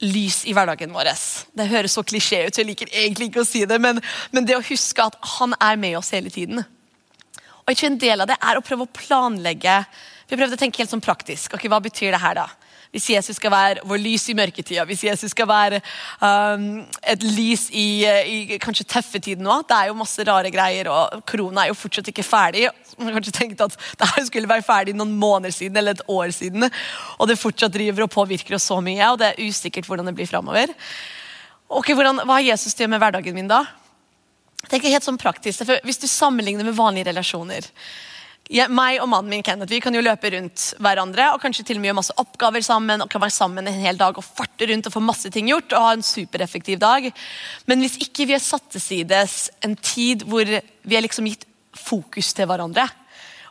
lys 0.00 0.42
i 0.48 0.54
hverdagen 0.56 0.92
vår. 0.94 1.12
Det 1.56 1.68
høres 1.70 1.94
så 1.96 2.04
klisjé 2.06 2.44
ut, 2.46 2.56
jeg 2.56 2.68
liker 2.68 2.90
egentlig 2.92 3.30
ikke 3.30 3.44
å 3.44 3.48
si 3.48 3.64
det, 3.68 3.80
men, 3.82 4.00
men 4.32 4.46
det 4.48 4.56
å 4.56 4.64
huske 4.64 5.04
at 5.04 5.18
han 5.36 5.54
er 5.60 5.80
med 5.80 5.98
oss 6.00 6.12
hele 6.16 6.32
tiden. 6.32 6.62
Og 7.64 7.74
ikke 7.74 7.90
En 7.90 8.00
del 8.00 8.24
av 8.24 8.30
det 8.30 8.38
er 8.40 8.58
å 8.58 8.64
prøve 8.64 8.86
å 8.86 8.94
planlegge. 8.96 9.76
Vi 10.30 10.38
prøvde 10.38 10.56
å 10.56 10.60
tenke 10.60 10.82
helt 10.82 10.92
sånn 10.92 11.04
praktisk. 11.04 11.54
Ok, 11.54 11.68
Hva 11.70 11.80
betyr 11.84 12.16
det 12.16 12.22
her 12.22 12.38
da? 12.40 12.48
Hvis 12.90 13.06
Jesus 13.12 13.36
skal 13.38 13.52
være 13.54 13.84
vår 13.86 14.00
lys 14.02 14.24
i 14.32 14.34
mørketida, 14.34 14.82
hvis 14.88 15.04
Jesus 15.06 15.30
skal 15.30 15.46
være 15.46 15.78
um, 16.18 16.80
et 17.06 17.22
lys 17.22 17.68
i, 17.70 18.02
i, 18.02 18.58
kanskje 18.58 18.88
tøffe 18.90 19.20
tider 19.22 19.46
nå 19.46 19.60
Det 19.68 19.76
er 19.76 19.90
jo 19.92 19.98
masse 19.98 20.24
rare 20.26 20.50
greier, 20.50 20.90
og 20.90 21.22
korona 21.28 21.62
er 21.62 21.70
jo 21.70 21.78
fortsatt 21.78 22.10
ikke 22.10 22.26
ferdig. 22.26 22.66
Man 22.98 23.14
kanskje 23.14 23.36
tenkte 23.36 23.70
at 23.70 23.78
det 24.02 24.26
skulle 24.26 24.50
være 24.50 24.66
ferdig 24.66 24.96
noen 24.98 25.14
måneder 25.22 25.54
siden 25.54 25.78
eller 25.78 25.94
et 25.94 26.04
år 26.10 26.34
siden. 26.34 26.66
Og 27.18 27.30
det 27.30 27.38
fortsatt 27.38 27.78
driver 27.78 28.08
og 28.08 28.14
påvirker 28.16 28.58
oss 28.58 28.66
så 28.72 28.80
mye, 28.82 29.12
og 29.12 29.22
det 29.22 29.30
er 29.30 29.42
usikkert 29.46 29.86
hvordan 29.86 30.10
det 30.10 30.16
blir 30.18 30.30
framover. 30.30 30.74
Okay, 31.70 31.94
hvordan, 31.94 32.24
hva 32.26 32.40
har 32.40 32.48
Jesus 32.48 32.74
til 32.74 32.90
med 32.90 32.98
hverdagen 32.98 33.38
min 33.38 33.50
da? 33.50 33.62
Tenk 34.66 34.90
helt 34.90 35.06
sånn 35.06 35.20
praktisk, 35.20 35.62
for 35.62 35.78
Hvis 35.86 36.02
du 36.02 36.10
sammenligner 36.10 36.66
med 36.66 36.74
vanlige 36.74 37.12
relasjoner 37.12 37.70
jeg, 38.50 38.66
meg 38.74 38.98
og 38.98 39.06
mannen 39.12 39.30
min 39.30 39.44
Kenneth, 39.46 39.70
vi 39.70 39.78
kan 39.82 39.94
jo 39.94 40.02
løpe 40.02 40.32
rundt 40.34 40.64
hverandre 40.82 41.28
og 41.34 41.42
kanskje 41.42 41.64
til 41.68 41.78
og 41.78 41.82
med 41.82 41.90
gjøre 41.90 41.98
masse 42.00 42.16
oppgaver 42.18 42.64
sammen 42.66 43.04
og 43.04 43.10
kan 43.12 43.22
være 43.22 43.34
sammen 43.36 43.68
en 43.70 43.84
hel 43.84 44.00
dag 44.00 44.16
og 44.18 44.26
farte 44.26 44.66
rundt 44.66 44.88
og 44.90 44.94
få 44.96 45.02
masse 45.04 45.30
ting 45.30 45.50
gjort 45.52 45.70
og 45.76 45.86
ha 45.86 45.92
en 45.94 46.02
supereffektiv 46.06 46.80
dag. 46.82 47.06
Men 47.70 47.84
hvis 47.84 48.00
ikke 48.02 48.26
vi 48.26 48.34
har 48.34 48.42
satt 48.42 48.66
til 48.74 48.82
side 48.82 49.22
en 49.66 49.76
tid 49.78 50.26
hvor 50.26 50.50
vi 50.50 50.96
har 50.96 51.06
liksom 51.06 51.30
gitt 51.30 51.46
fokus 51.78 52.32
til 52.34 52.50
hverandre 52.50 52.88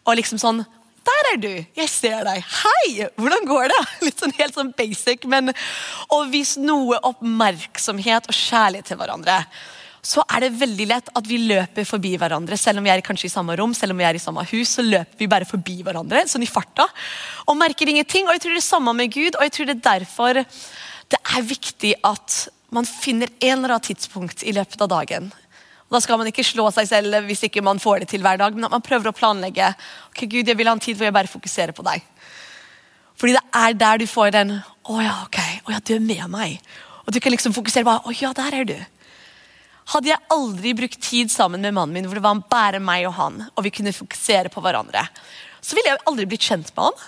og 0.04 0.20
liksom 0.20 0.42
sånn 0.42 0.66
der 1.10 1.28
er 1.32 1.38
du! 1.42 1.54
Jeg 1.80 1.90
ser 1.90 2.20
deg. 2.28 2.44
Hei! 2.44 3.08
Hvordan 3.18 3.48
går 3.48 3.72
det? 3.72 3.80
Litt 4.06 4.20
sånn 4.20 4.36
helt 4.36 4.54
sånn 4.54 4.74
basic, 4.78 5.24
men 5.32 5.54
å 6.12 6.20
vise 6.30 6.62
noe 6.62 7.00
oppmerksomhet 7.08 8.28
og 8.30 8.36
kjærlighet 8.36 8.92
til 8.92 9.00
hverandre 9.00 9.40
så 10.06 10.24
er 10.32 10.46
det 10.46 10.56
veldig 10.60 10.86
lett 10.88 11.10
at 11.18 11.28
vi 11.28 11.42
løper 11.50 11.88
forbi 11.88 12.14
hverandre. 12.20 12.58
Selv 12.60 12.80
om 12.80 12.88
vi 12.88 12.92
er 12.94 13.04
kanskje 13.06 13.28
i 13.28 13.34
samme 13.34 13.56
rom, 13.60 13.74
selv 13.76 13.94
om 13.94 14.00
vi 14.00 14.08
er 14.08 14.16
i 14.16 14.22
samme 14.22 14.46
hus, 14.48 14.76
så 14.78 14.86
løper 14.86 15.20
vi 15.20 15.28
bare 15.32 15.48
forbi 15.50 15.82
hverandre 15.84 16.24
sånn 16.30 16.46
i 16.46 16.50
farta 16.50 16.88
og 17.46 17.60
merker 17.60 17.92
ingenting. 17.92 18.28
Og 18.28 18.38
jeg 18.38 18.46
tror 18.46 18.56
det 18.56 18.64
er 18.64 18.70
samme 18.70 18.96
med 18.96 19.12
Gud, 19.14 19.36
og 19.36 19.44
jeg 19.46 19.56
tror 19.56 19.70
det 19.70 19.76
er 19.78 19.86
derfor 19.90 20.42
det 21.10 21.20
er 21.20 21.46
viktig 21.46 21.94
at 22.06 22.40
man 22.76 22.86
finner 22.86 23.32
en 23.40 23.58
eller 23.58 23.76
annen 23.76 23.88
tidspunkt 23.90 24.44
i 24.46 24.54
løpet 24.56 24.82
av 24.86 24.92
dagen. 24.92 25.32
Og 25.90 25.98
da 25.98 26.02
skal 26.06 26.20
man 26.22 26.30
ikke 26.30 26.46
slå 26.46 26.68
seg 26.74 26.86
selv 26.86 27.18
hvis 27.26 27.48
ikke 27.48 27.66
man 27.66 27.82
får 27.82 28.04
det 28.04 28.12
til 28.12 28.22
hver 28.22 28.38
dag, 28.38 28.54
men 28.54 28.68
at 28.68 28.76
man 28.76 28.86
prøver 28.86 29.10
å 29.10 29.16
planlegge. 29.18 29.72
ok 30.12 30.28
Gud, 30.30 30.48
jeg 30.48 30.58
vil 30.58 30.70
ha 30.70 30.76
en 30.78 30.84
tid 30.84 31.00
hvor 31.00 31.10
jeg 31.10 31.18
bare 31.18 31.32
fokuserer 31.32 31.74
på 31.74 31.86
deg. 31.88 32.06
Fordi 33.20 33.34
det 33.36 33.42
er 33.58 33.74
der 33.76 34.00
du 34.00 34.06
får 34.08 34.32
den 34.38 34.54
Å 34.90 35.02
ja, 35.04 35.16
ok. 35.26 35.40
Å 35.68 35.74
ja, 35.74 35.82
du 35.84 35.96
er 35.98 36.06
med 36.06 36.30
meg. 36.32 36.62
Og 37.04 37.12
du 37.14 37.20
kan 37.20 37.34
liksom 37.34 37.54
fokusere 37.58 37.84
på 37.84 37.98
Å 38.06 38.16
ja, 38.16 38.32
der 38.38 38.62
er 38.62 38.70
du. 38.70 38.78
Hadde 39.90 40.12
jeg 40.12 40.22
aldri 40.34 40.76
brukt 40.78 41.00
tid 41.02 41.32
sammen 41.34 41.64
med 41.66 41.74
mannen 41.74 41.96
min 41.98 42.10
hvor 42.10 42.20
det 42.20 42.26
var 42.26 42.42
bare 42.52 42.82
meg 42.84 43.08
og 43.10 43.16
han, 43.18 43.40
og 43.56 43.66
vi 43.66 43.74
kunne 43.74 43.96
fokusere 43.96 44.52
på 44.54 44.62
hverandre, 44.62 45.02
så 45.62 45.78
ville 45.78 45.92
jeg 45.92 46.04
aldri 46.10 46.28
blitt 46.30 46.46
kjent 46.46 46.70
med 46.76 46.92
han. 46.92 47.08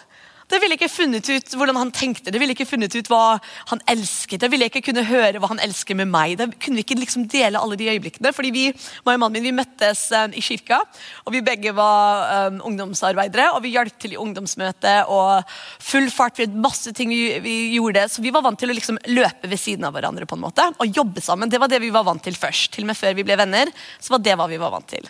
Det 0.52 0.60
ville 0.60 0.76
ikke 0.76 0.92
funnet 0.92 1.28
ut 1.32 1.54
hvordan 1.56 1.78
han 1.80 1.92
tenkte, 1.96 2.32
det 2.34 2.40
ville 2.42 2.52
ikke 2.52 2.68
funnet 2.68 2.92
ut 2.92 3.08
hva 3.12 3.38
han 3.70 3.82
elsket. 3.92 4.42
Det 4.42 4.50
ville 4.52 4.68
ikke 4.68 4.84
kunne 4.84 5.06
høre 5.08 5.40
hva 5.40 5.50
han 5.54 5.62
elsker 5.64 5.96
med 5.96 6.10
meg. 6.12 6.36
Det 6.40 6.50
kunne 6.58 6.80
vi 6.80 6.84
ikke 6.84 6.98
liksom 7.00 7.28
dele 7.32 7.60
alle 7.62 7.78
de 7.80 7.88
øyeblikkene. 7.94 8.34
fordi 8.36 8.52
vi, 8.52 8.66
meg 9.06 9.16
og 9.16 9.22
mannen 9.24 9.40
min, 9.40 9.48
vi 9.48 9.56
møttes 9.56 10.04
uh, 10.12 10.28
i 10.36 10.44
kirka, 10.44 10.82
og 11.24 11.36
vi 11.36 11.44
begge 11.46 11.72
var 11.78 12.50
um, 12.52 12.60
ungdomsarbeidere. 12.72 13.52
og 13.56 13.64
Vi 13.64 13.72
hjalp 13.78 13.96
til 14.02 14.18
i 14.18 14.20
ungdomsmøtet 14.20 15.08
og 15.08 15.48
full 15.80 16.10
fart. 16.12 16.38
Vi 16.38 16.50
hadde 16.50 16.66
masse 16.68 16.92
ting 16.98 17.14
vi, 17.14 17.40
vi, 17.40 17.56
gjorde. 17.78 18.08
Så 18.12 18.26
vi 18.26 18.36
var 18.36 18.44
vant 18.44 18.60
til 18.60 18.74
å 18.74 18.76
liksom 18.76 19.00
løpe 19.16 19.48
ved 19.48 19.62
siden 19.62 19.88
av 19.88 19.96
hverandre 19.96 20.28
på 20.28 20.36
en 20.36 20.46
måte, 20.50 20.68
og 20.76 21.00
jobbe 21.00 21.24
sammen. 21.24 21.52
Det 21.52 21.62
var 21.64 21.72
det 21.72 21.80
vi 21.84 21.94
var 21.96 22.08
vant 22.08 22.24
til 22.28 22.36
først. 22.36 22.74
Til 22.76 22.84
og 22.84 22.92
med 22.92 23.00
før 23.00 23.16
vi 23.16 23.28
ble 23.28 23.40
venner, 23.40 23.72
så 24.04 24.18
var 24.18 24.26
det 24.26 24.36
hva 24.36 24.52
vi 24.52 24.60
var 24.60 24.76
vant 24.76 24.92
til. 24.92 25.08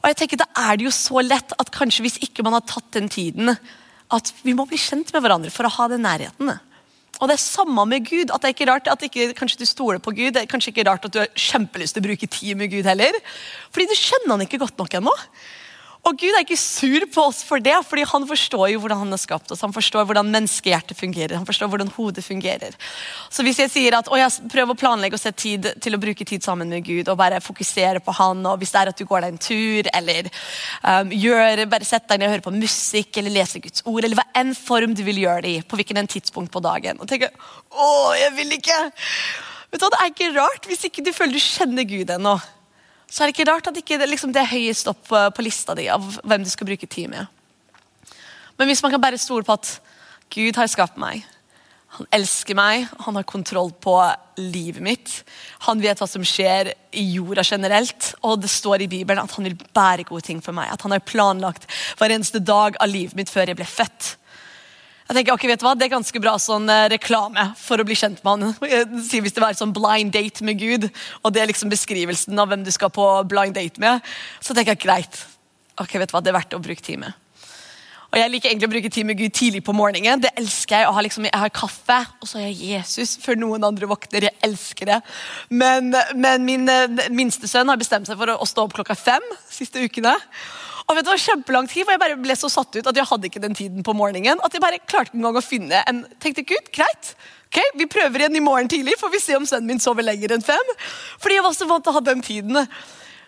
Og 0.00 0.08
jeg 0.08 0.16
tenker, 0.20 0.44
Da 0.44 0.48
er 0.70 0.76
det 0.76 0.88
jo 0.88 0.94
så 0.94 1.20
lett 1.24 1.52
at 1.56 1.72
kanskje 1.72 2.04
hvis 2.04 2.20
ikke 2.24 2.44
man 2.44 2.56
har 2.56 2.64
tatt 2.68 2.92
den 2.96 3.08
tiden 3.12 3.56
at 4.10 4.32
vi 4.42 4.54
må 4.56 4.66
bli 4.68 4.78
kjent 4.80 5.12
med 5.14 5.22
hverandre 5.24 5.52
for 5.54 5.68
å 5.68 5.72
ha 5.76 5.86
den 5.92 6.04
nærheten. 6.06 6.50
Og 7.20 7.28
det 7.28 7.36
er 7.36 7.42
samme 7.42 7.84
med 7.88 8.06
Gud. 8.08 8.30
at 8.30 8.40
det 8.40 8.48
er 8.48 8.54
ikke 8.54 8.70
rart 8.70 8.88
at 8.88 9.02
ikke, 9.04 9.32
kanskje 9.36 9.60
du 9.60 9.66
stoler 9.68 10.00
på 10.00 10.14
Gud. 10.16 10.32
Det 10.34 10.42
er 10.42 10.50
kanskje 10.50 10.72
ikke 10.72 10.86
rart 10.88 11.04
at 11.04 11.12
du 11.12 11.20
har 11.20 11.32
kjempelyst 11.36 11.94
til 11.96 12.02
å 12.02 12.08
bruke 12.08 12.26
tid 12.26 12.56
med 12.56 12.72
Gud 12.72 12.88
heller. 12.88 13.12
Fordi 13.70 13.86
du 13.90 13.96
kjenner 13.98 14.34
han 14.34 14.46
ikke 14.46 14.62
godt 14.62 14.78
nok 14.80 14.96
ennå. 15.00 15.14
Og 16.08 16.16
Gud 16.16 16.32
er 16.32 16.44
ikke 16.44 16.56
sur 16.56 17.04
på 17.12 17.22
oss 17.28 17.42
for 17.44 17.60
det, 17.62 17.74
fordi 17.86 18.06
han 18.08 18.24
forstår 18.28 18.70
jo 18.72 18.80
hvordan 18.80 19.02
han 19.02 19.12
har 19.12 19.20
skapt 19.20 19.50
oss. 19.52 19.60
Han 19.64 19.74
forstår 19.74 20.06
hvordan 20.08 20.30
menneskehjertet 20.32 20.96
fungerer, 20.96 21.36
han 21.36 21.48
forstår 21.48 21.68
hvordan 21.68 21.90
hodet 21.92 22.24
fungerer. 22.24 22.76
Så 23.28 23.44
hvis 23.44 23.60
jeg 23.60 23.72
sier 23.72 23.96
at 23.98 24.08
å, 24.08 24.16
jeg 24.16 24.48
prøver 24.52 24.72
å 24.72 24.80
planlegge 24.80 25.18
og 25.18 25.22
sette 25.22 25.42
tid 25.44 25.68
til 25.84 25.96
å 25.96 26.00
bruke 26.00 26.24
tid 26.24 26.44
sammen 26.46 26.72
med 26.72 26.86
Gud, 26.86 27.08
og 27.08 27.18
bare 27.20 27.42
fokusere 27.44 28.00
på 28.04 28.14
han, 28.16 28.40
og 28.48 28.62
hvis 28.62 28.72
det 28.72 28.80
er 28.80 28.92
at 28.92 29.02
du 29.02 29.06
går 29.08 29.26
deg 29.26 29.34
en 29.34 29.42
tur, 29.44 29.90
eller 30.00 30.30
um, 30.84 31.12
gjør, 31.12 31.66
bare 31.70 31.88
sett 31.88 32.08
deg 32.08 32.22
ned 32.22 32.30
og 32.30 32.34
hører 32.36 32.46
på 32.48 32.56
musikk, 32.56 33.12
eller 33.20 33.36
lese 33.36 33.60
Guds 33.60 33.84
ord, 33.84 34.00
eller 34.04 34.18
hva 34.18 34.26
enn 34.40 34.54
form 34.56 34.96
du 34.96 35.04
vil 35.06 35.20
gjøre 35.26 35.44
det 35.44 35.52
i, 35.58 35.60
på 35.62 35.80
hvilken 35.80 36.08
tidspunkt 36.10 36.52
på 36.54 36.64
dagen, 36.64 37.00
og 37.00 37.10
tenker 37.10 37.34
å, 37.70 37.90
jeg 38.16 38.34
vil 38.40 38.56
ikke 38.56 38.80
Vet 39.70 39.78
du 39.78 39.84
hva, 39.84 39.90
Det 39.92 39.98
er 40.02 40.08
ikke 40.10 40.32
rart 40.34 40.64
hvis 40.66 40.88
ikke 40.88 41.04
du 41.06 41.12
føler 41.14 41.36
du 41.36 41.44
kjenner 41.44 41.86
Gud 41.86 42.10
ennå 42.10 42.32
så 43.10 43.24
er 43.24 43.28
det 43.28 43.34
ikke 43.34 43.50
rart 43.50 43.66
at 43.66 43.76
ikke 43.76 43.98
det, 43.98 44.06
liksom, 44.08 44.32
det 44.32 44.44
er 44.44 44.52
høyest 44.52 44.88
opp 44.90 45.10
på 45.10 45.44
lista 45.44 45.74
di 45.74 45.88
av 45.90 46.04
hvem 46.22 46.46
du 46.46 46.50
skal 46.52 46.68
bruke 46.68 46.86
tid 46.86 47.10
med. 47.10 47.26
Men 48.60 48.70
hvis 48.70 48.82
man 48.84 48.92
kan 48.94 49.02
bare 49.02 49.18
stole 49.18 49.46
på 49.46 49.56
at 49.56 49.74
Gud 50.30 50.58
har 50.60 50.70
skapt 50.70 51.00
meg, 51.00 51.26
Han 51.90 52.06
elsker 52.14 52.54
meg, 52.54 52.84
han 53.02 53.16
har 53.18 53.24
kontroll 53.26 53.72
på 53.82 53.96
livet 54.38 54.78
mitt. 54.78 55.10
Han 55.66 55.80
vet 55.82 55.98
hva 55.98 56.06
som 56.06 56.22
skjer 56.22 56.70
i 56.94 57.02
jorda 57.16 57.42
generelt, 57.42 58.12
og 58.22 58.38
det 58.44 58.50
står 58.52 58.84
i 58.84 58.88
Bibelen 58.92 59.18
at 59.18 59.34
han 59.34 59.48
vil 59.48 59.56
bære 59.58 60.06
gode 60.06 60.22
ting 60.28 60.38
for 60.38 60.54
meg. 60.54 60.70
At 60.70 60.86
han 60.86 60.94
har 60.94 61.02
planlagt 61.02 61.66
hver 61.98 62.14
eneste 62.14 62.38
dag 62.38 62.78
av 62.78 62.92
livet 62.92 63.18
mitt 63.18 63.32
før 63.32 63.50
jeg 63.50 63.58
ble 63.58 63.66
født. 63.66 64.12
Jeg 65.10 65.24
tenker, 65.24 65.34
ok, 65.34 65.44
vet 65.50 65.58
du 65.58 65.64
hva, 65.66 65.72
Det 65.74 65.88
er 65.88 65.90
ganske 65.90 66.20
bra 66.22 66.36
sånn 66.38 66.70
eh, 66.70 66.84
reklame 66.92 67.48
for 67.58 67.82
å 67.82 67.86
bli 67.86 67.96
kjent 67.98 68.20
med 68.22 68.44
han. 68.44 68.52
Hvis 69.10 69.34
det 69.34 69.42
var 69.42 69.56
sånn 69.58 69.72
blind 69.74 70.14
date 70.14 70.46
med 70.46 70.60
Gud, 70.60 70.86
og 71.24 71.34
det 71.34 71.42
er 71.42 71.50
liksom 71.50 71.72
beskrivelsen 71.72 72.38
av 72.38 72.52
hvem 72.52 72.62
du 72.62 72.70
skal 72.70 72.92
på 72.94 73.06
blind 73.26 73.56
date 73.58 73.82
med, 73.82 74.06
så 74.38 74.54
tenker 74.54 74.76
jeg 74.76 74.84
greit. 74.84 75.18
Ok, 75.82 75.96
vet 75.98 76.12
du 76.12 76.14
hva, 76.14 76.22
Det 76.22 76.30
er 76.30 76.38
verdt 76.38 76.54
å 76.54 76.62
bruke 76.62 76.86
tid 76.86 77.02
med. 77.02 77.18
Og 78.10 78.18
Jeg 78.20 78.30
liker 78.30 78.52
egentlig 78.52 78.70
å 78.70 78.74
bruke 78.76 78.90
tid 78.94 79.06
med 79.10 79.18
Gud 79.18 79.34
tidlig 79.34 79.64
på 79.66 79.74
morgenen. 79.74 80.22
Det 80.22 80.30
elsker 80.38 80.78
Jeg 80.78 80.86
å 80.86 80.94
ha 80.94 81.02
liksom, 81.02 81.26
jeg 81.26 81.42
har 81.42 81.52
kaffe, 81.58 81.98
og 82.22 82.30
så 82.30 82.38
har 82.38 82.46
jeg 82.46 82.70
Jesus 82.76 83.18
før 83.22 83.42
noen 83.42 83.66
andre 83.66 83.90
våkner. 83.90 84.30
Jeg 84.30 84.38
elsker 84.46 84.94
det. 84.94 85.02
Men, 85.50 85.90
men 86.14 86.46
min 86.46 86.66
minstesønn 86.70 87.18
minste 87.18 87.50
sønn 87.50 87.70
har 87.70 87.82
bestemt 87.82 88.06
seg 88.06 88.18
for 88.18 88.30
å, 88.34 88.46
stå 88.46 88.66
opp 88.66 88.78
klokka 88.78 88.98
fem 88.98 89.26
siste 89.50 89.82
ukene. 89.82 90.14
Og 90.90 90.96
vet 90.98 91.06
du, 91.06 91.10
Det 91.10 91.14
var 91.14 91.22
kjempelang 91.22 91.68
tid, 91.70 91.84
for 91.84 91.94
jeg 91.94 92.02
bare 92.02 92.18
ble 92.18 92.34
så 92.34 92.50
satt 92.50 92.74
ut 92.74 92.88
at 92.90 92.96
jeg 92.98 93.06
hadde 93.06 93.28
ikke 93.30 93.42
den 93.42 93.54
tiden 93.54 93.84
på 93.86 93.94
morgenen. 93.94 94.42
At 94.42 94.54
jeg 94.54 94.62
bare 94.62 94.80
klarte 94.90 95.12
ikke 95.12 95.20
engang 95.20 95.38
å 95.38 95.44
finne 95.44 95.82
en 95.86 96.00
tenkte 96.22 96.42
Gud, 96.42 96.72
greit, 96.74 97.12
ok, 97.46 97.60
vi 97.78 97.86
prøver 97.90 98.24
igjen 98.24 98.40
i 98.40 98.42
morgen 98.42 98.70
tidlig, 98.70 98.98
får 98.98 99.12
vi 99.14 99.20
se 99.22 99.36
om 99.38 99.46
sønnen 99.46 99.70
min 99.70 99.82
sover 99.82 100.06
lenger 100.06 100.34
enn 100.34 100.42
fem. 100.42 100.74
Fordi 101.22 101.38
jeg 101.38 101.46
var 101.46 101.54
så 101.54 101.70
vant 101.70 101.86
til 101.86 101.94
å 101.94 101.98
ha 102.00 102.02
den 102.10 102.24
tiden. 102.26 102.58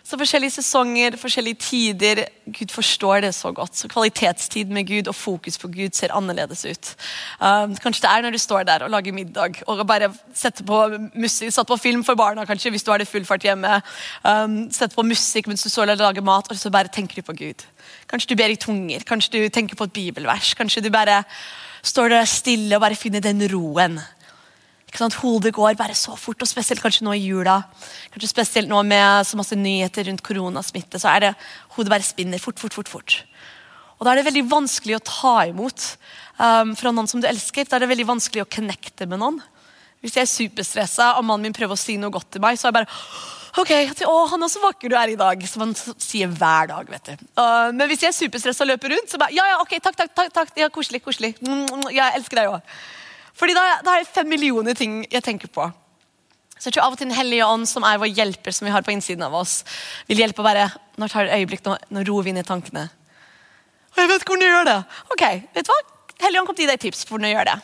Så 0.03 0.17
forskjellige 0.19 0.51
sesonger, 0.57 1.15
forskjellige 1.15 1.55
tider. 1.63 2.25
Gud 2.51 2.73
forstår 2.75 3.21
det 3.23 3.29
så 3.35 3.53
godt. 3.55 3.77
Så 3.77 3.87
kvalitetstid 3.87 4.65
med 4.65 4.87
Gud 4.87 5.07
og 5.07 5.15
fokus 5.15 5.55
på 5.57 5.69
Gud 5.71 5.95
ser 5.95 6.11
annerledes 6.11 6.65
ut. 6.65 6.89
Um, 7.39 7.71
kanskje 7.79 8.03
det 8.03 8.09
er 8.11 8.25
når 8.25 8.35
du 8.35 8.37
står 8.37 8.65
der 8.67 8.83
og 8.83 8.91
lager 8.91 9.15
middag 9.15 9.61
og 9.67 9.85
bare 9.87 10.09
setter 10.35 10.67
på 10.67 10.81
musikk, 11.15 11.53
satt 11.55 11.67
på 11.67 11.77
film 11.79 12.03
for 12.03 12.19
barna 12.19 12.43
kanskje, 12.45 12.73
hvis 12.75 12.83
du 12.83 12.91
har 12.91 12.99
det 12.99 13.07
full 13.07 13.23
fart 13.25 13.47
hjemme. 13.47 13.79
Um, 14.27 14.57
setter 14.75 14.95
på 14.95 15.07
musikk 15.07 15.47
mens 15.47 15.63
du 15.63 15.69
står 15.71 15.95
og 15.95 16.03
lager 16.03 16.21
mat, 16.21 16.51
og 16.51 16.59
så 16.59 16.69
bare 16.69 16.91
tenker 16.91 17.21
du 17.21 17.21
på 17.21 17.37
Gud. 17.39 17.63
Kanskje 18.11 18.33
du 18.33 18.35
ber 18.35 18.51
i 18.51 18.59
tunger, 18.59 19.07
kanskje 19.07 19.39
du 19.39 19.49
tenker 19.49 19.79
på 19.79 19.87
et 19.87 19.95
bibelvers. 19.95 20.51
Kanskje 20.53 20.83
du 20.83 20.91
bare 20.91 21.21
står 21.83 22.11
der 22.11 22.27
stille 22.27 22.75
og 22.75 22.83
bare 22.83 22.99
finner 22.99 23.23
den 23.23 23.39
roen. 23.55 24.01
Hodet 24.93 25.53
går 25.53 25.75
bare 25.75 25.95
så 25.97 26.13
fort, 26.19 26.41
og 26.41 26.47
spesielt 26.47 26.81
kanskje 26.83 27.05
nå 27.07 27.15
i 27.17 27.25
jula. 27.25 27.63
Kanskje 28.13 28.29
spesielt 28.29 28.69
nå 28.69 28.83
med 28.85 29.25
så 29.25 29.37
masse 29.39 29.57
nyheter 29.57 30.05
rundt 30.05 30.21
koronasmitte, 30.21 31.01
så 31.01 31.09
er 31.15 31.19
det 31.19 31.31
hodet 31.75 31.89
bare 31.89 32.05
spinner 32.05 32.37
fort, 32.37 32.59
fort, 32.61 32.73
fort. 32.73 32.89
fort. 32.89 33.23
Og 33.97 34.05
Da 34.05 34.11
er 34.11 34.19
det 34.19 34.27
veldig 34.27 34.49
vanskelig 34.51 34.97
å 34.97 35.05
ta 35.07 35.33
imot 35.47 35.83
um, 36.37 36.73
fra 36.75 36.91
noen 36.91 37.07
som 37.07 37.21
du 37.23 37.27
elsker. 37.29 37.63
Da 37.63 37.77
er 37.77 37.85
det 37.85 37.93
veldig 37.93 38.09
vanskelig 38.09 38.43
å 38.43 38.49
connecte 38.51 39.07
med 39.07 39.21
noen. 39.21 39.37
Hvis 40.03 40.17
jeg 40.17 40.25
er 40.25 40.31
superstressa 40.31 41.13
og 41.17 41.23
mannen 41.23 41.47
min 41.47 41.55
prøver 41.55 41.77
å 41.77 41.79
si 41.79 41.95
noe 41.95 42.11
godt 42.11 42.33
til 42.35 42.43
meg, 42.43 42.59
så 42.59 42.67
er 42.67 42.73
jeg 42.73 42.81
bare 42.81 42.97
Ok, 43.53 43.69
å, 44.09 44.13
han 44.31 44.41
er 44.41 44.49
så 44.49 44.63
vakker 44.63 44.89
du 44.89 44.95
er 44.97 45.11
i 45.13 45.17
dag. 45.17 45.43
Som 45.45 45.61
han 45.67 45.75
sier 45.77 46.27
hver 46.27 46.71
dag. 46.71 46.89
vet 46.89 47.11
du. 47.11 47.27
Uh, 47.37 47.69
men 47.71 47.85
hvis 47.87 48.01
jeg 48.01 48.09
er 48.09 48.17
superstressa 48.17 48.65
og 48.65 48.71
løper 48.71 48.95
rundt, 48.95 49.13
så 49.13 49.21
bare 49.21 49.35
Ja, 49.37 49.45
ja, 49.53 49.59
ok, 49.61 49.77
takk, 49.77 49.95
takk, 49.99 50.11
takk, 50.17 50.33
takk. 50.33 50.51
ja, 50.57 50.67
koselig, 50.73 51.03
koselig. 51.05 51.35
Mm, 51.45 51.87
jeg 51.93 52.17
elsker 52.17 52.41
deg 52.41 52.49
òg. 52.57 52.73
Fordi 53.37 53.55
da, 53.57 53.63
da 53.85 53.95
er 53.95 54.03
det 54.03 54.13
fem 54.13 54.29
millioner 54.29 54.77
ting 54.77 55.01
jeg 55.11 55.25
tenker 55.25 55.49
på. 55.53 55.65
Så 56.57 56.69
jeg 56.69 56.77
tror 56.77 56.85
av 56.85 56.95
og 56.95 56.99
til 57.01 57.09
Den 57.09 57.17
hellige 57.17 57.45
ånd, 57.45 57.65
som 57.67 57.83
er 57.83 57.99
vår 57.99 58.13
hjelper, 58.13 58.53
som 58.55 58.67
vi 58.67 58.71
har 58.71 58.85
på 58.85 58.93
innsiden 58.93 59.25
av 59.25 59.33
oss, 59.35 59.63
vil 60.07 60.21
hjelpe 60.21 60.43
å 60.43 60.45
bare 60.45 60.69
Nå 61.01 61.09
tar 61.09 61.25
det 61.25 61.33
et 61.33 61.41
øyeblikk, 61.41 61.63
nå, 61.65 61.73
nå 61.89 62.03
roer 62.05 62.27
vi 62.27 62.29
inn 62.29 62.37
i 62.37 62.45
tankene. 62.45 62.83
Og 63.95 63.97
jeg 63.97 64.09
vet 64.11 64.25
hvordan 64.27 64.43
du 64.43 64.45
gjør 64.45 64.67
det. 64.67 64.75
Ok, 65.15 65.23
vet 65.55 65.65
du 65.65 65.71
hva? 65.71 65.77
Hellige 66.21 66.41
ånd 66.41 66.49
kom 66.49 66.57
til 66.57 66.63
å 66.63 66.67
gi 66.67 66.69
deg 66.69 66.83
tips 66.83 67.01
for 67.01 67.15
hvordan 67.15 67.25
du 67.25 67.33
gjør 67.33 67.49
det. 67.49 67.55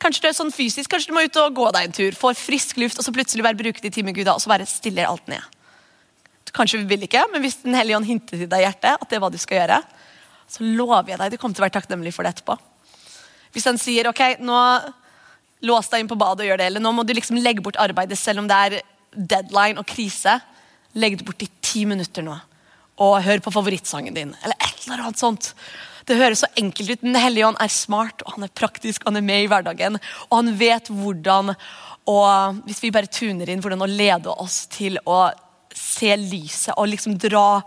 Kanskje 0.00 0.24
du 0.24 0.28
er 0.30 0.36
sånn 0.38 0.52
fysisk, 0.54 0.88
kanskje 0.88 1.12
du 1.12 1.16
må 1.18 1.26
ut 1.28 1.38
og 1.42 1.58
gå 1.58 1.66
deg 1.76 1.86
en 1.90 1.96
tur, 1.98 2.16
få 2.16 2.32
frisk 2.32 2.80
luft, 2.80 2.96
og 2.96 3.04
så 3.04 3.12
plutselig 3.12 3.44
bare 3.44 3.58
bruke 3.58 3.84
de 3.84 3.90
time 3.92 4.08
med 4.08 4.16
Gud, 4.16 4.30
og 4.32 4.40
så 4.40 4.48
bare 4.48 4.68
stiller 4.68 5.10
alt 5.10 5.28
ned. 5.28 5.44
Kanskje 6.56 6.80
vil 6.88 7.04
ikke, 7.04 7.26
men 7.30 7.44
hvis 7.44 7.60
Den 7.62 7.76
hellige 7.76 8.00
ånd 8.00 8.08
hinter 8.08 8.40
til 8.40 8.48
deg 8.48 8.62
i 8.62 8.64
hjertet 8.64 8.96
at 8.96 9.06
det 9.10 9.18
er 9.18 9.22
hva 9.22 9.30
du 9.30 9.38
skal 9.38 9.60
gjøre, 9.60 9.76
så 10.50 10.64
lover 10.64 11.12
jeg 11.12 11.20
deg 11.20 11.34
du 11.34 11.38
kommer 11.38 11.54
til 11.54 11.62
å 11.62 11.66
være 11.68 11.76
takknemlig 11.76 12.14
for 12.16 12.26
det 12.26 12.32
etterpå. 12.32 12.56
Hvis 13.54 13.68
han 13.68 13.78
sier 13.78 14.08
ok, 14.10 14.22
nå 14.40 14.56
lås 15.66 15.90
deg 15.92 16.02
inn 16.02 16.10
på 16.10 16.18
badet 16.20 16.44
og 16.44 16.50
gjør 16.50 16.60
det. 16.60 16.70
Eller 16.70 16.84
nå 16.84 16.92
må 16.94 17.04
du 17.06 17.14
liksom 17.16 17.40
legge 17.40 17.64
bort 17.64 17.78
arbeidet 17.80 18.18
selv 18.18 18.42
om 18.42 18.48
det 18.50 18.60
er 18.66 18.78
deadline 19.14 19.80
og 19.80 19.88
krise. 19.88 20.38
Legg 20.98 21.18
det 21.20 21.26
bort 21.26 21.44
i 21.44 21.50
ti 21.64 21.84
minutter 21.88 22.24
nå. 22.26 22.36
Og 23.00 23.20
hør 23.24 23.42
på 23.44 23.52
favorittsangen 23.54 24.16
din. 24.16 24.34
Eller 24.44 24.58
et 24.58 24.86
eller 24.86 25.06
annet 25.06 25.20
sånt. 25.20 25.52
Det 26.08 26.18
høres 26.18 26.42
så 26.42 26.50
enkelt 26.58 26.90
ut. 26.90 27.04
Den 27.04 27.18
hellige 27.20 27.46
ånd 27.46 27.60
er 27.62 27.70
smart, 27.72 28.24
og 28.24 28.34
han 28.34 28.46
er 28.46 28.56
praktisk, 28.56 29.04
han 29.06 29.20
er 29.20 29.24
med 29.24 29.44
i 29.44 29.50
hverdagen. 29.50 30.00
Og 30.28 30.40
han 30.40 30.56
vet 30.58 30.90
hvordan, 30.90 31.54
og 32.10 32.64
hvis 32.66 32.82
vi 32.82 32.92
bare 32.94 33.10
tuner 33.12 33.52
inn, 33.52 33.62
hvordan 33.62 33.84
å 33.84 33.90
lede 33.90 34.32
oss 34.32 34.64
til 34.72 34.98
å 35.06 35.28
se 35.76 36.10
lyset 36.18 36.74
og 36.74 36.88
liksom 36.90 37.14
dra 37.20 37.60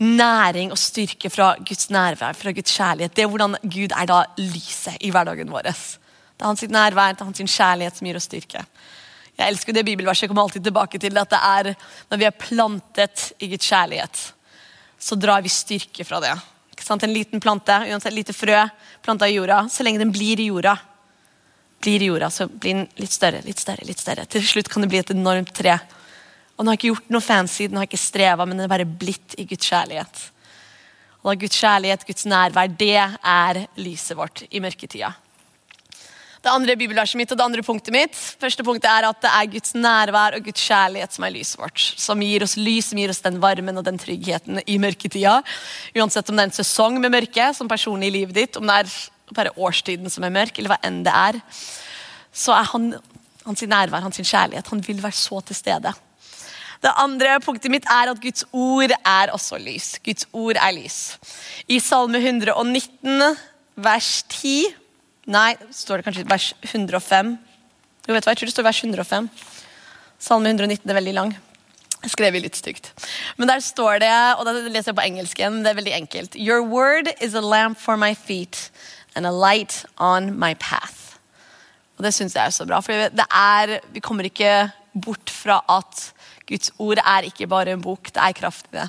næring 0.00 0.72
og 0.72 0.80
styrke 0.80 1.28
fra 1.30 1.52
Guds 1.60 1.90
nærvær, 1.92 2.36
fra 2.38 2.54
Guds 2.56 2.72
kjærlighet. 2.72 3.12
Det 3.14 3.26
er 3.26 3.30
hvordan 3.30 3.58
Gud 3.62 3.92
er 3.92 4.08
da 4.08 4.22
lyset 4.40 4.96
i 5.04 5.12
hverdagen 5.12 5.52
vår. 5.52 5.68
Det 6.42 6.46
er 6.48 6.50
hans 6.50 6.62
nærvær, 6.74 7.12
det 7.14 7.22
er 7.22 7.28
hans 7.28 7.54
kjærlighet 7.54 7.98
som 7.98 8.06
gir 8.08 8.16
oss 8.18 8.24
styrke. 8.26 8.60
Jeg 9.38 9.46
elsker 9.46 9.76
det 9.76 9.84
bibelverset. 9.86 10.24
Jeg 10.24 10.32
kommer 10.32 10.42
alltid 10.42 10.64
tilbake 10.66 10.98
til 10.98 11.20
at 11.20 11.30
det 11.30 11.38
er 11.38 11.68
når 12.10 12.18
vi 12.18 12.26
er 12.26 12.34
plantet 12.34 13.22
i 13.38 13.48
Guds 13.52 13.68
kjærlighet, 13.70 14.22
så 14.98 15.14
drar 15.22 15.44
vi 15.44 15.52
styrke 15.54 16.02
fra 16.08 16.18
det. 16.24 16.34
En 16.90 17.14
liten 17.14 17.38
plante, 17.40 17.76
uansett 17.86 18.10
et 18.10 18.16
lite 18.16 18.34
frø 18.34 18.58
planta 19.06 19.28
i 19.30 19.36
jorda, 19.36 19.60
så 19.70 19.86
lenge 19.86 20.02
den 20.02 20.10
blir 20.10 20.42
i 20.42 20.48
jorda, 20.50 20.74
blir 21.78 22.02
i 22.02 22.10
jorda, 22.10 22.26
så 22.26 22.48
blir 22.50 22.74
den 22.74 22.84
litt 22.98 23.14
større, 23.14 23.46
litt 23.46 23.62
større, 23.62 23.86
litt 23.86 24.02
større. 24.02 24.26
Til 24.26 24.42
slutt 24.42 24.70
kan 24.72 24.82
det 24.82 24.90
bli 24.90 24.98
et 24.98 25.14
enormt 25.14 25.54
tre. 25.54 25.78
Og 26.56 26.64
Den 26.64 26.72
har 26.72 26.80
ikke 26.80 26.90
gjort 26.90 27.14
noe 27.14 27.22
fancy, 27.22 27.70
den 27.70 27.78
har 27.78 27.86
ikke 27.86 28.02
streva, 28.02 28.42
men 28.50 28.58
den 28.58 28.66
er 28.66 28.74
bare 28.74 28.90
blitt 28.90 29.38
i 29.38 29.46
Guds 29.46 29.70
kjærlighet. 29.70 30.28
Og 31.22 31.30
da 31.30 31.40
Guds 31.46 31.62
kjærlighet, 31.62 32.08
Guds 32.10 32.26
nærvær, 32.26 32.78
det 32.82 32.96
er 32.98 33.66
lyset 33.78 34.18
vårt 34.18 34.48
i 34.50 34.58
mørketida. 34.58 35.14
Det 36.42 36.50
andre 36.50 36.74
bibelverset 36.74 37.20
mitt 37.20 37.30
og 37.30 37.38
det 37.38 37.44
andre 37.44 37.62
punktet 37.62 37.94
mitt 37.94 38.16
første 38.42 38.64
punktet 38.66 38.88
er 38.90 39.06
at 39.06 39.20
det 39.22 39.30
er 39.30 39.50
Guds 39.52 39.76
nærvær 39.78 40.34
og 40.34 40.48
Guds 40.48 40.64
kjærlighet 40.66 41.14
som 41.14 41.26
er 41.26 41.34
lyset 41.36 41.60
vårt. 41.60 41.84
Som 42.02 42.24
gir 42.26 42.42
oss 42.42 42.56
lys, 42.58 42.88
som 42.90 42.98
gir 42.98 43.12
oss 43.12 43.22
den 43.22 43.38
varmen 43.42 43.78
og 43.78 43.86
den 43.86 44.00
tryggheten 44.02 44.58
i 44.66 44.78
mørketida. 44.82 45.36
Uansett 45.94 46.32
om 46.32 46.38
det 46.38 46.42
er 46.42 46.50
en 46.50 46.56
sesong 46.56 46.98
med 46.98 47.14
mørke 47.14 47.46
som 47.54 47.70
personlig 47.70 48.10
i 48.10 48.16
livet 48.18 48.40
ditt, 48.40 48.58
om 48.58 48.66
det 48.66 48.80
er 48.80 48.90
bare 49.38 49.54
årstiden 49.54 50.10
som 50.10 50.26
er 50.26 50.34
mørk, 50.34 50.58
eller 50.58 50.74
hva 50.74 50.80
enn 50.82 51.00
det 51.06 51.14
er, 51.14 51.38
så 52.34 52.56
er 52.58 52.66
han, 52.72 52.90
hans 53.46 53.62
nærvær, 53.62 54.02
hans 54.02 54.18
kjærlighet, 54.18 54.74
han 54.74 54.82
vil 54.82 54.98
være 55.04 55.20
så 55.22 55.40
til 55.46 55.60
stede. 55.62 55.94
Det 56.82 56.90
andre 56.98 57.38
punktet 57.44 57.70
mitt 57.70 57.86
er 57.86 58.10
at 58.10 58.20
Guds 58.20 58.42
ord 58.50 58.90
er 58.90 59.30
også 59.30 59.62
lys. 59.62 59.94
Guds 60.02 60.26
ord 60.34 60.58
er 60.58 60.74
lys. 60.74 61.00
I 61.70 61.78
Salme 61.78 62.18
119, 62.18 63.36
vers 63.78 64.14
10 64.26 64.81
Nei, 65.30 65.54
står 65.70 66.00
det 66.00 66.08
kanskje 66.08 66.26
vers 66.26 66.48
105. 66.66 67.36
Jo, 68.08 68.14
vet 68.14 68.24
du 68.24 68.26
hva, 68.26 68.32
Jeg 68.32 68.40
tror 68.40 68.48
det 68.48 68.54
står 68.56 68.66
vers 68.66 68.80
105. 68.82 69.28
Salme 70.18 70.50
119 70.50 70.90
er 70.90 70.98
veldig 70.98 71.14
lang. 71.14 71.34
Jeg 72.02 72.10
skrev 72.10 72.34
litt 72.34 72.58
stygt. 72.58 72.90
Men 73.38 73.46
der 73.46 73.62
står 73.62 74.00
det, 74.02 74.10
og 74.34 74.42
da 74.48 74.56
leser 74.66 74.90
jeg 74.90 74.98
på 74.98 75.04
engelsk 75.06 75.38
igjen, 75.38 75.60
det 75.62 75.70
er 75.70 75.78
veldig 75.78 75.94
enkelt. 76.00 76.34
Your 76.34 76.66
word 76.66 77.12
is 77.22 77.36
a 77.38 77.40
lamp 77.40 77.78
for 77.78 77.96
my 77.96 78.14
feet 78.14 78.70
and 79.14 79.26
a 79.26 79.30
light 79.30 79.84
on 79.98 80.32
my 80.34 80.54
path. 80.58 81.14
Og 81.96 82.02
det 82.02 82.14
syns 82.16 82.34
jeg 82.34 82.42
er 82.42 82.50
så 82.50 82.66
bra. 82.66 82.80
For 82.82 83.06
det 83.14 83.28
er, 83.30 83.78
vi 83.94 84.02
kommer 84.02 84.26
ikke 84.26 84.72
bort 84.92 85.30
fra 85.30 85.60
at 85.70 86.08
Guds 86.50 86.74
ord 86.82 86.98
er 86.98 87.30
ikke 87.30 87.46
bare 87.46 87.76
en 87.76 87.84
bok. 87.84 88.10
Det 88.10 88.18
er 88.18 88.34
kraft 88.34 88.66
i 88.72 88.80
det. 88.80 88.88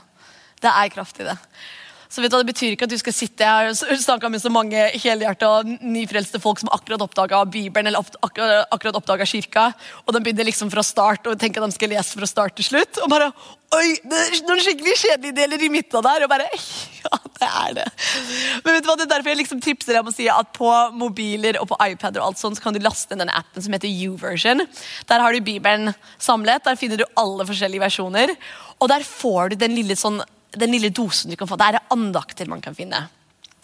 Det 0.63 0.73
er 0.73 0.89
kraft 0.89 1.21
i 1.21 1.29
det. 1.29 1.37
Så 2.13 2.21
vet 2.21 2.29
du, 2.29 2.37
Det 2.37 2.51
betyr 2.51 2.75
ikke 2.75 2.85
at 2.85 2.93
du 2.93 2.99
skal 3.01 3.15
sitte 3.15 3.47
her 3.47 3.71
og 3.71 4.01
snakke 4.03 4.29
med 4.29 4.41
så 4.41 4.51
mange 4.53 4.77
helhjerta 5.01 5.63
nyfrelste 5.81 6.37
folk 6.43 6.61
som 6.61 6.69
akkurat 6.75 7.01
oppdaga 7.01 7.39
Bibelen 7.49 7.89
eller 7.89 8.05
akkurat, 8.21 8.67
akkurat 8.69 8.99
oppdaga 8.99 9.25
kirka. 9.25 9.71
Og 10.05 10.13
de 10.13 10.21
begynner 10.21 10.45
liksom 10.45 10.69
fra 10.69 10.83
start 10.85 11.25
og 11.25 11.39
tenker 11.41 11.63
at 11.63 11.73
de 11.73 11.77
skal 11.79 11.89
lese 11.89 12.19
fra 12.19 12.29
start 12.29 12.57
til 12.59 12.69
slutt. 12.69 13.01
Og 13.01 13.09
bare 13.09 13.31
Oi, 13.73 13.95
det 14.05 14.17
er 14.21 14.35
noen 14.45 14.59
skikkelig 14.61 14.93
kjedelige 15.01 15.33
deler 15.39 15.63
i 15.65 15.69
midten 15.73 16.05
der. 16.05 16.25
Og 16.27 16.29
bare 16.29 16.45
Ja, 17.03 17.17
det 17.39 17.47
er 17.49 17.73
det. 17.79 17.87
Men 18.61 18.75
vet 18.75 18.85
du 18.85 18.91
hva, 18.91 18.97
det 18.99 19.07
er 19.07 19.11
derfor 19.15 19.33
jeg 19.33 19.39
liksom 19.41 19.63
tipser 19.65 19.95
deg 19.95 20.03
om 20.03 20.11
å 20.11 20.13
si 20.13 20.27
at 20.29 20.53
på 20.53 20.69
mobiler 20.93 21.57
og 21.59 21.71
på 21.71 21.79
iPad 21.81 22.21
og 22.21 22.27
alt 22.27 22.43
sånt, 22.43 22.59
så 22.59 22.67
kan 22.67 22.77
du 22.77 22.83
laste 22.83 23.15
inn 23.15 23.23
denne 23.23 23.33
appen 23.33 23.65
som 23.65 23.73
heter 23.73 23.89
YouVersion. 23.89 24.61
Der 25.09 25.25
har 25.25 25.33
du 25.33 25.41
Bibelen 25.41 25.95
samlet. 26.21 26.61
Der 26.69 26.77
finner 26.77 27.01
du 27.01 27.07
alle 27.17 27.49
forskjellige 27.49 27.81
versjoner. 27.87 28.37
Og 28.77 28.93
der 28.93 29.01
får 29.07 29.55
du 29.55 29.59
den 29.65 29.73
lille 29.79 29.97
sånn 29.97 30.21
den 30.59 30.71
lille 30.71 30.93
dosen 30.93 31.31
du 31.31 31.37
kan 31.39 31.49
få. 31.49 31.57
Der 31.59 31.77
er 31.79 31.91
andakter 31.93 32.49
man 32.49 32.61
kan 32.61 32.75
finne. 32.75 33.07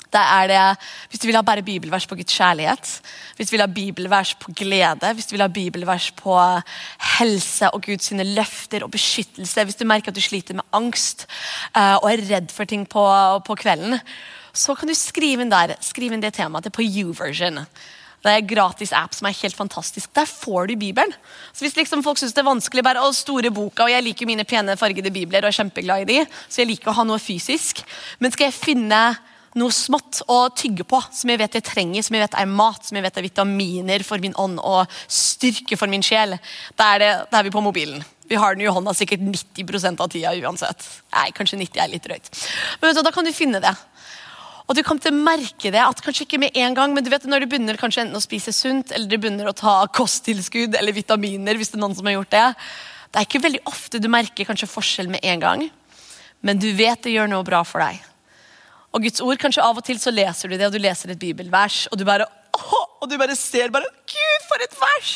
Der 0.09 0.19
er 0.19 0.47
det, 0.47 0.77
Hvis 1.09 1.19
du 1.19 1.27
vil 1.27 1.35
ha 1.35 1.41
bare 1.41 1.61
bibelvers 1.61 2.07
på 2.07 2.15
Guds 2.15 2.33
kjærlighet, 2.33 3.01
hvis 3.35 3.49
du 3.49 3.53
vil 3.53 3.61
ha 3.61 3.67
bibelvers 3.67 4.33
på 4.35 4.51
glede, 4.57 5.13
hvis 5.13 5.25
du 5.25 5.35
vil 5.35 5.41
ha 5.41 5.47
bibelvers 5.47 6.11
på 6.11 6.33
helse 7.19 7.69
og 7.69 7.83
Guds 7.85 8.11
løfter 8.11 8.83
og 8.83 8.91
beskyttelse, 8.91 9.63
hvis 9.63 9.75
du 9.75 9.85
merker 9.85 10.09
at 10.09 10.15
du 10.15 10.21
sliter 10.21 10.53
med 10.53 10.65
angst 10.73 11.27
uh, 11.77 12.01
og 12.01 12.09
er 12.11 12.25
redd 12.25 12.51
for 12.51 12.65
ting 12.65 12.87
på, 12.89 13.05
på, 13.45 13.55
kvelden, 13.55 13.99
så 14.53 14.73
kan 14.75 14.87
du 14.87 14.97
skrive 14.97 15.45
inn 15.45 15.53
der, 15.53 15.75
skrive 15.81 16.17
inn 16.17 16.25
det 16.25 16.33
temaet. 16.33 16.65
Det 16.65 16.73
på 16.73 16.81
U-version. 16.81 17.61
Det 18.19 18.31
er 18.33 18.47
gratis 18.47 18.91
app 18.95 19.15
som 19.15 19.29
er 19.29 19.37
helt 19.37 19.55
fantastisk. 19.55 20.11
Der 20.15 20.27
får 20.27 20.67
du 20.67 20.75
Bibelen. 20.79 21.13
Så 21.53 21.63
Hvis 21.63 21.77
liksom 21.77 22.03
folk 22.03 22.19
syns 22.19 22.35
det 22.35 22.43
er 22.43 22.51
vanskelig 22.51 22.83
bare 22.83 23.03
å 23.05 23.15
store 23.15 23.51
boka, 23.53 23.85
og 23.85 23.93
jeg 23.93 24.03
liker 24.03 24.27
mine 24.27 24.45
pene 24.47 24.75
fargede 24.79 25.13
bibler 25.13 25.45
og 25.45 25.53
er 25.53 25.59
kjempeglad 25.61 26.03
i 26.03 26.09
de, 26.11 26.19
så 26.49 26.63
jeg 26.63 26.73
liker 26.73 26.91
å 26.91 26.99
ha 26.99 27.07
noe 27.07 27.21
fysisk. 27.23 27.83
Men 28.19 28.35
skal 28.35 28.49
jeg 28.49 28.59
finne 28.59 29.03
noe 29.57 29.73
smått 29.73 30.21
å 30.29 30.41
tygge 30.53 30.85
på, 30.87 30.99
som 31.15 31.31
jeg 31.31 31.39
vet 31.41 31.57
jeg 31.57 31.65
trenger, 31.65 32.05
som 32.05 32.15
jeg 32.15 32.25
vet 32.27 32.37
er 32.37 32.51
mat, 32.51 32.83
som 32.85 32.99
jeg 32.99 33.05
vet 33.07 33.17
er 33.17 33.25
vitaminer 33.25 34.05
for 34.05 34.21
min 34.21 34.35
ånd 34.37 34.59
og 34.61 34.99
styrke 35.07 35.77
for 35.79 35.89
min 35.91 36.05
sjel, 36.05 36.35
da 36.77 36.93
er, 36.93 37.03
det, 37.03 37.11
da 37.31 37.39
er 37.39 37.47
vi 37.47 37.53
på 37.55 37.63
mobilen. 37.63 38.03
Vi 38.29 38.37
har 38.37 38.53
den 38.53 38.61
i 38.61 38.69
hånda 38.69 38.93
sikkert 38.93 39.23
90% 39.25 40.03
av 40.03 40.11
tida 40.13 40.35
uansett. 40.37 40.85
Nei, 41.15 41.31
kanskje 41.33 41.57
90 41.63 41.81
er 41.81 41.89
litt 41.89 42.05
drøyt. 42.05 42.29
Men 42.77 42.91
vet 42.91 42.99
du, 42.99 43.05
da 43.07 43.13
kan 43.15 43.25
du 43.25 43.33
finne 43.33 43.61
det. 43.63 43.73
Og 44.69 44.77
du 44.77 44.83
kommer 44.85 45.01
til 45.01 45.15
å 45.15 45.23
merke 45.25 45.71
det, 45.73 45.81
at 45.81 46.01
kanskje 46.05 46.27
ikke 46.27 46.37
med 46.43 46.57
en 46.61 46.75
gang, 46.77 46.91
men 46.93 47.01
du 47.01 47.09
vet 47.09 47.23
når 47.25 47.41
du 47.41 47.49
begynner 47.49 47.79
kanskje 47.81 48.03
enten 48.03 48.19
å 48.19 48.21
spise 48.21 48.53
sunt, 48.53 48.93
eller 48.93 49.09
du 49.09 49.17
begynner 49.17 49.49
å 49.49 49.55
ta 49.57 49.79
kosttilskudd 49.97 50.77
eller 50.77 50.93
vitaminer, 50.93 51.57
hvis 51.57 51.73
det 51.73 51.79
er 51.79 51.81
noen 51.81 51.97
som 51.97 52.05
har 52.05 52.19
gjort 52.19 52.35
det, 52.35 52.45
det 53.09 53.17
er 53.17 53.25
ikke 53.25 53.41
veldig 53.47 53.63
ofte 53.71 53.97
du 53.97 54.05
merker 54.13 54.45
kanskje 54.45 54.69
forskjell 54.69 55.09
med 55.09 55.25
en 55.25 55.41
gang, 55.41 55.65
men 56.45 56.61
du 56.61 56.69
vet 56.77 57.01
det 57.01 57.15
gjør 57.15 57.31
noe 57.31 57.47
bra 57.47 57.63
for 57.65 57.81
deg. 57.81 57.97
Og 58.93 59.01
Guds 59.05 59.21
ord, 59.25 59.39
kanskje 59.41 59.65
Av 59.65 59.81
og 59.81 59.85
til 59.85 59.97
så 60.01 60.13
leser 60.13 60.53
du 60.53 60.55
det, 60.57 60.67
og 60.69 60.77
du 60.77 60.81
leser 60.81 61.15
et 61.15 61.21
bibelvers, 61.21 61.87
og 61.89 61.97
du 61.97 62.05
bare 62.05 62.29
åh, 62.59 62.85
og 63.01 63.09
du 63.09 63.17
bare 63.17 63.35
ser 63.37 63.73
bare 63.73 63.89
Gud, 64.09 64.45
for 64.49 64.61
et 64.61 64.77
vers! 64.77 65.11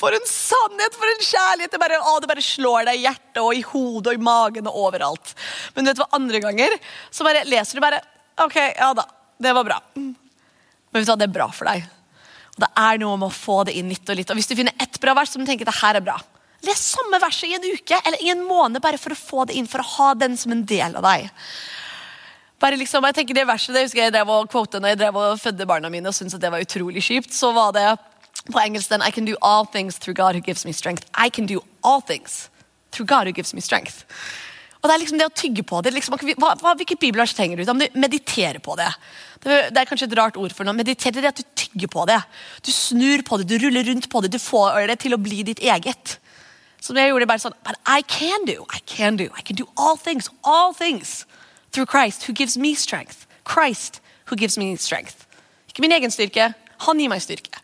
For 0.00 0.16
en 0.16 0.26
sannhet, 0.28 0.96
for 0.96 1.12
en 1.12 1.22
kjærlighet! 1.24 1.72
Det 1.72 1.80
bare, 1.80 2.00
å, 2.00 2.16
det 2.24 2.32
bare 2.32 2.44
slår 2.44 2.88
deg 2.88 3.00
i 3.00 3.04
hjertet 3.04 3.40
og 3.42 3.52
i 3.52 3.64
hodet 3.68 4.12
og 4.14 4.18
i 4.18 4.26
magen 4.32 4.68
og 4.70 4.80
overalt. 4.88 5.36
Men 5.76 5.84
du 5.84 5.92
vet 5.92 6.02
hva, 6.02 6.10
andre 6.16 6.40
ganger 6.44 6.76
så 7.12 7.26
bare 7.26 7.44
leser 7.48 7.76
du 7.76 7.84
bare 7.84 8.02
Ok, 8.40 8.56
ja 8.56 8.94
da. 8.94 9.06
Det 9.38 9.52
var 9.52 9.64
bra. 9.64 9.80
Men 9.94 10.14
vet 10.92 11.06
du 11.06 11.12
hva, 11.12 11.18
det 11.18 11.28
er 11.28 11.34
bra 11.34 11.48
for 11.54 11.68
deg. 11.68 11.86
Og 12.54 12.62
Det 12.62 12.70
er 12.78 12.98
noe 13.02 13.18
med 13.18 13.28
å 13.28 13.34
få 13.34 13.62
det 13.66 13.74
inn 13.78 13.90
litt 13.90 14.08
og 14.08 14.18
litt. 14.18 14.30
Og 14.30 14.38
Hvis 14.38 14.50
du 14.50 14.56
finner 14.58 14.74
ett 14.78 15.00
bra 15.02 15.14
vers 15.14 15.34
som 15.34 15.42
du 15.42 15.48
tenker 15.48 15.66
det 15.68 15.76
her 15.80 15.98
er 15.98 16.04
bra, 16.04 16.18
les 16.64 16.80
samme 16.94 17.18
verset 17.20 17.50
i 17.50 17.56
en 17.58 17.66
uke 17.66 17.98
eller 18.06 18.22
i 18.24 18.30
en 18.32 18.44
måned 18.46 18.80
bare 18.82 18.98
for 19.00 19.12
å 19.12 19.18
få 19.18 19.44
det 19.50 19.58
inn, 19.58 19.68
for 19.68 19.82
å 19.82 19.90
ha 19.98 20.14
den 20.14 20.36
som 20.40 20.54
en 20.54 20.64
del 20.64 20.96
av 20.96 21.04
deg. 21.04 21.28
Bare 22.62 22.78
liksom, 22.80 23.04
jeg 23.10 23.18
tenker 23.18 23.36
det 23.36 23.44
verset, 23.48 23.74
det 23.74 23.82
husker 23.84 24.06
jeg 24.06 24.14
drev 24.14 24.30
og 24.32 24.48
quote 24.48 24.80
når 24.80 24.94
jeg 24.94 25.00
drev 25.02 25.18
og 25.20 25.40
fødte 25.42 25.66
barna 25.68 25.90
mine 25.92 26.08
og 26.08 26.16
syntes 26.16 26.38
at 26.38 26.44
det 26.44 26.52
var 26.54 26.64
utrolig 26.64 27.02
kjipt. 27.04 27.34
Så 27.34 27.50
var 27.52 27.74
det 27.76 27.88
på 28.48 28.60
engelsk 28.62 28.88
den 28.92 29.04
I 29.04 29.10
can 29.10 29.26
do 29.28 29.36
all 29.42 29.66
things 29.66 29.98
through 29.98 30.16
God 30.16 30.38
who 30.38 30.40
gives 30.40 30.64
me 30.64 30.72
strength. 30.72 31.04
I 31.12 31.28
can 31.28 31.46
do 31.46 31.60
all 31.82 32.00
things 32.00 32.48
through 32.92 33.06
God 33.06 33.26
who 33.26 33.34
gives 33.34 33.52
me 33.52 33.60
strength. 33.60 34.06
Og 34.84 34.90
Det 34.90 34.94
er 34.94 35.00
liksom 35.00 35.16
det 35.16 35.26
å 35.30 35.32
tygge 35.32 35.62
på 35.64 35.78
det. 35.80 35.94
Liksom, 35.96 36.18
hva, 36.36 36.50
hva, 36.60 36.74
hvilket 36.76 37.00
bibelvers 37.00 37.32
trenger 37.32 37.56
du? 37.56 37.64
Om 37.72 37.78
du 37.80 37.86
mediterer 37.96 38.60
på 38.60 38.74
det. 38.76 38.90
det. 39.40 39.54
Det 39.72 39.80
er 39.80 39.88
kanskje 39.88 40.10
et 40.10 40.16
rart 40.18 40.36
ord 40.36 40.52
for 40.52 40.68
noe. 40.68 40.76
Meditere 40.76 41.16
det 41.16 41.24
er 41.24 41.30
at 41.30 41.40
du 41.40 41.46
tygger 41.56 41.88
på 41.88 42.04
det. 42.10 42.18
Du 42.60 42.68
snur 42.68 43.22
på 43.24 43.38
det, 43.40 43.46
du 43.48 43.56
ruller 43.62 43.88
rundt 43.88 44.10
på 44.12 44.20
det. 44.20 44.34
Du 44.34 44.36
får 44.36 44.84
det 44.92 44.98
til 45.00 45.16
å 45.16 45.20
bli 45.24 45.40
ditt 45.48 45.62
eget. 45.64 46.18
Som 46.84 47.00
jeg 47.00 47.08
gjorde 47.08 47.28
bare 47.30 47.40
sånn 47.40 47.56
But 47.64 47.80
I 47.88 48.04
can 48.04 48.44
do, 48.44 48.66
I 48.76 48.82
can 48.84 49.16
do, 49.16 49.30
I 49.32 49.40
can 49.40 49.56
do 49.56 49.64
all 49.80 49.96
things, 49.96 50.28
all 50.44 50.76
things 50.76 51.24
through 51.72 51.88
Christ 51.88 52.28
who 52.28 52.36
gives 52.36 52.58
me 52.60 52.74
strength. 52.76 53.24
Christ 53.48 54.02
who 54.28 54.36
gives 54.36 54.60
me 54.60 54.76
strength. 54.76 55.24
Ikke 55.72 55.80
min 55.80 55.96
egen 55.96 56.12
styrke, 56.12 56.50
han 56.84 57.00
gir 57.00 57.08
meg 57.08 57.24
styrke. 57.24 57.56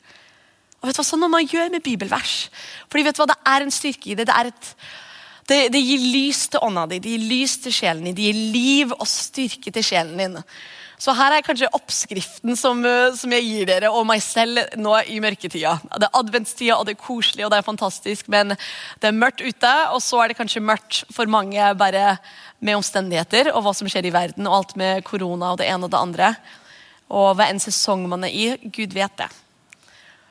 Og 0.81 0.89
vet 0.89 0.97
du 0.97 1.03
hva, 1.03 1.05
Sånn 1.05 1.21
må 1.21 1.29
man 1.29 1.45
gjøre 1.45 1.69
med 1.77 1.85
bibelvers. 1.85 2.49
Fordi 2.89 3.05
vet 3.05 3.21
du 3.21 3.21
hva, 3.27 3.29
Det 3.35 3.41
er 3.45 3.69
en 3.69 3.77
styrke 3.77 4.09
i 4.09 4.17
det. 4.17 4.31
Det 4.33 4.41
er 4.41 4.55
et 4.55 4.75
det, 5.51 5.63
det, 5.75 5.81
gir 5.83 6.05
lys 6.15 6.45
til 6.53 6.63
ånda 6.63 6.87
di, 6.91 7.01
det 7.03 7.17
gir 7.17 7.25
lys 7.33 7.57
til 7.65 7.75
sjelen 7.75 8.07
din, 8.07 8.17
det 8.17 8.29
gir 8.29 8.45
liv 8.55 8.93
og 8.95 9.09
styrke 9.11 9.73
til 9.75 9.85
sjelen 9.85 10.21
din. 10.21 10.39
Så 11.01 11.15
her 11.17 11.33
er 11.33 11.45
kanskje 11.45 11.71
oppskriften 11.73 12.59
som, 12.61 12.83
eh, 12.85 13.15
som, 13.17 13.33
jeg 13.33 13.47
gir 13.47 13.69
dere 13.71 13.89
og 13.89 14.05
meg 14.09 14.21
selv 14.21 14.61
nå 14.77 14.99
i 15.09 15.17
mørketida. 15.25 15.79
Det 15.97 16.11
er 16.11 16.19
adventstida, 16.19 16.77
og 16.77 16.85
det 16.87 16.95
er 16.95 17.01
koselig 17.01 17.47
og 17.47 17.55
det 17.55 17.61
er 17.61 17.67
fantastisk, 17.67 18.29
men 18.29 18.53
det 18.53 19.09
er 19.09 19.17
mørkt 19.17 19.41
ute. 19.41 19.73
Og 19.95 20.03
så 20.05 20.21
er 20.21 20.31
det 20.31 20.37
kanskje 20.37 20.61
mørkt 20.61 21.03
for 21.15 21.31
mange 21.31 21.73
bare 21.81 22.19
med 22.61 22.77
omstendigheter 22.77 23.49
og 23.55 23.65
hva 23.65 23.73
som 23.77 23.89
skjer 23.89 24.11
i 24.11 24.13
verden, 24.13 24.47
og 24.47 24.59
alt 24.59 24.77
med 24.77 25.01
korona 25.09 25.55
og 25.55 25.63
det 25.63 25.71
ene 25.73 25.89
og 25.89 25.95
det 25.95 26.03
andre. 26.05 26.35
Og 27.09 27.33
hva 27.39 27.49
enn 27.49 27.63
sesong 27.63 28.05
man 28.11 28.29
er 28.29 28.37
i, 28.37 28.51
Gud 28.69 28.93
vet 28.93 29.17
det. 29.17 29.31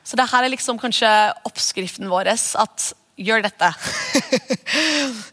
Så 0.06 0.16
det 0.16 0.30
her 0.30 0.46
er 0.46 0.54
liksom 0.54 0.78
kanskje 0.78 1.10
oppskriften 1.50 2.08
vår. 2.10 2.30
At 2.30 2.92
gjør 3.20 3.48
dette. 3.48 3.72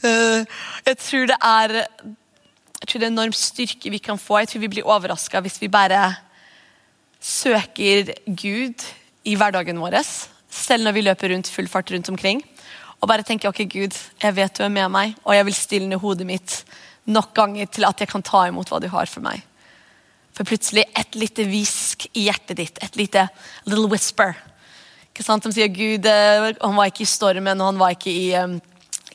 Eh, 0.08 0.44
jeg 0.86 0.98
tror 1.02 1.28
det 1.30 1.36
er 1.46 1.72
jeg 1.78 2.90
tror 2.90 3.02
det 3.02 3.08
er 3.08 3.12
enorm 3.12 3.34
styrke 3.34 3.90
vi 3.90 4.00
kan 4.02 4.20
få. 4.22 4.40
Jeg 4.42 4.50
tror 4.52 4.62
vi 4.64 4.70
blir 4.76 4.88
overraska 4.88 5.42
hvis 5.42 5.58
vi 5.62 5.70
bare 5.74 6.00
søker 7.22 8.14
Gud 8.26 8.86
i 9.28 9.36
hverdagen 9.38 9.82
vår, 9.82 9.98
selv 10.50 10.86
når 10.86 10.96
vi 10.96 11.04
løper 11.06 11.34
rundt 11.34 11.50
full 11.52 11.70
fart 11.70 11.92
rundt 11.94 12.10
omkring. 12.14 12.44
Og 13.02 13.10
bare 13.10 13.26
tenker 13.26 13.50
ok 13.50 13.64
Gud, 13.70 13.98
jeg 14.22 14.38
vet 14.38 14.58
du 14.58 14.64
er 14.66 14.74
med 14.74 14.90
meg, 14.94 15.16
og 15.26 15.36
jeg 15.36 15.46
vil 15.50 15.58
stille 15.58 15.90
ned 15.90 16.02
hodet 16.02 16.30
mitt 16.30 16.62
nok 17.06 17.34
ganger 17.36 17.70
til 17.72 17.86
at 17.90 18.02
jeg 18.02 18.12
kan 18.12 18.26
ta 18.26 18.48
imot 18.48 18.70
hva 18.70 18.82
du 18.82 18.90
har 18.94 19.10
for 19.10 19.26
meg. 19.26 19.42
For 20.38 20.46
plutselig 20.46 20.86
et 20.98 21.18
lite 21.18 21.46
hvisk 21.50 22.08
i 22.14 22.28
hjertet 22.28 22.58
ditt, 22.62 22.82
et 22.84 22.98
lite 23.00 23.28
little 23.66 23.90
whisper 23.90 24.38
sant? 25.26 25.46
De 25.46 25.54
sier 25.56 25.72
Gud 25.74 26.06
eh, 26.10 26.52
han 26.62 26.78
var 26.78 26.92
ikke 26.92 27.06
i 27.06 27.10
stormen 27.10 27.62
og 27.62 27.72
han 27.72 27.82
var 27.82 27.96
ikke 27.96 28.14
i, 28.14 28.28
um, 28.38 28.58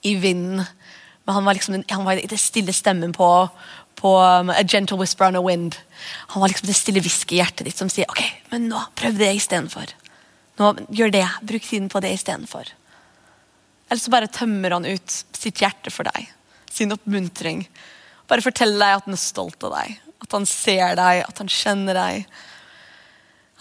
i 0.03 0.17
vinden. 0.21 0.65
Men 1.23 1.39
han 1.39 1.47
var 1.47 1.59
liksom 1.59 1.83
han 1.91 2.07
var 2.07 2.19
det 2.19 2.41
stille 2.41 2.75
stemmen 2.75 3.15
på, 3.15 3.29
på 4.01 4.15
um, 4.19 4.51
A 4.51 4.63
gentle 4.67 4.99
whisper 4.99 5.29
on 5.29 5.39
a 5.39 5.43
wind. 5.45 5.79
Han 6.35 6.43
var 6.43 6.53
liksom 6.53 6.67
det 6.71 6.79
stille 6.79 7.03
hvisket 7.05 7.37
i 7.37 7.41
hjertet 7.43 7.69
ditt 7.69 7.79
som 7.79 7.91
sier 7.93 8.11
ok, 8.11 8.23
men 8.51 8.71
nå 8.73 8.83
prøv 8.99 9.19
det 9.21 9.31
istedenfor. 9.39 9.95
Gjør 10.93 11.11
det. 11.15 11.27
Bruk 11.49 11.65
tiden 11.67 11.89
på 11.91 12.03
det 12.05 12.13
istedenfor. 12.19 12.69
Eller 13.89 14.01
så 14.01 14.13
bare 14.13 14.31
tømmer 14.31 14.75
han 14.77 14.87
ut 14.87 15.17
sitt 15.37 15.61
hjerte 15.63 15.91
for 15.93 16.09
deg. 16.09 16.31
Sin 16.71 16.95
oppmuntring. 16.95 17.67
Bare 18.31 18.45
forteller 18.45 18.81
deg 18.81 19.01
at 19.01 19.09
han 19.09 19.17
er 19.17 19.21
stolt 19.21 19.67
av 19.67 19.75
deg. 19.77 19.99
At 20.23 20.37
han 20.37 20.47
ser 20.49 20.95
deg, 20.97 21.25
at 21.27 21.43
han 21.43 21.51
kjenner 21.51 21.99
deg. 21.99 22.29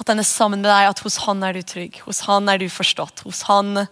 At 0.02 0.10
han 0.10 0.22
er 0.22 0.26
sammen 0.26 0.64
med 0.64 0.72
deg, 0.72 0.90
at 0.90 1.02
hos 1.06 1.20
han 1.28 1.44
er 1.46 1.54
du 1.54 1.62
trygg. 1.62 2.00
Hos 2.08 2.24
han 2.26 2.50
er 2.50 2.58
du 2.58 2.66
forstått. 2.74 3.22
Hos 3.28 3.44
han 3.46 3.84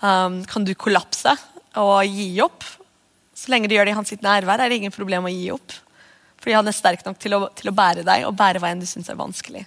um, 0.00 0.38
kan 0.48 0.64
du 0.64 0.72
kollapse 0.78 1.34
og 1.76 1.98
gi 2.08 2.30
opp. 2.40 2.64
Så 3.36 3.52
lenge 3.52 3.68
du 3.68 3.76
gjør 3.76 3.86
det 3.86 3.92
i 3.92 3.98
hans 3.98 4.14
nærvær, 4.24 4.62
er 4.62 4.72
det 4.72 4.78
ingen 4.80 4.94
problem 4.94 5.28
å 5.28 5.32
gi 5.32 5.50
opp. 5.52 5.74
Fordi 6.38 6.56
han 6.56 6.70
er 6.70 6.76
sterk 6.76 7.04
nok 7.04 7.20
til 7.20 7.36
å, 7.36 7.42
til 7.58 7.68
å 7.68 7.74
bære 7.76 8.06
deg 8.06 8.24
og 8.24 8.38
bære 8.38 8.62
enn 8.70 8.80
du 8.80 8.88
syns 8.88 9.10
er 9.12 9.18
vanskelig. 9.18 9.66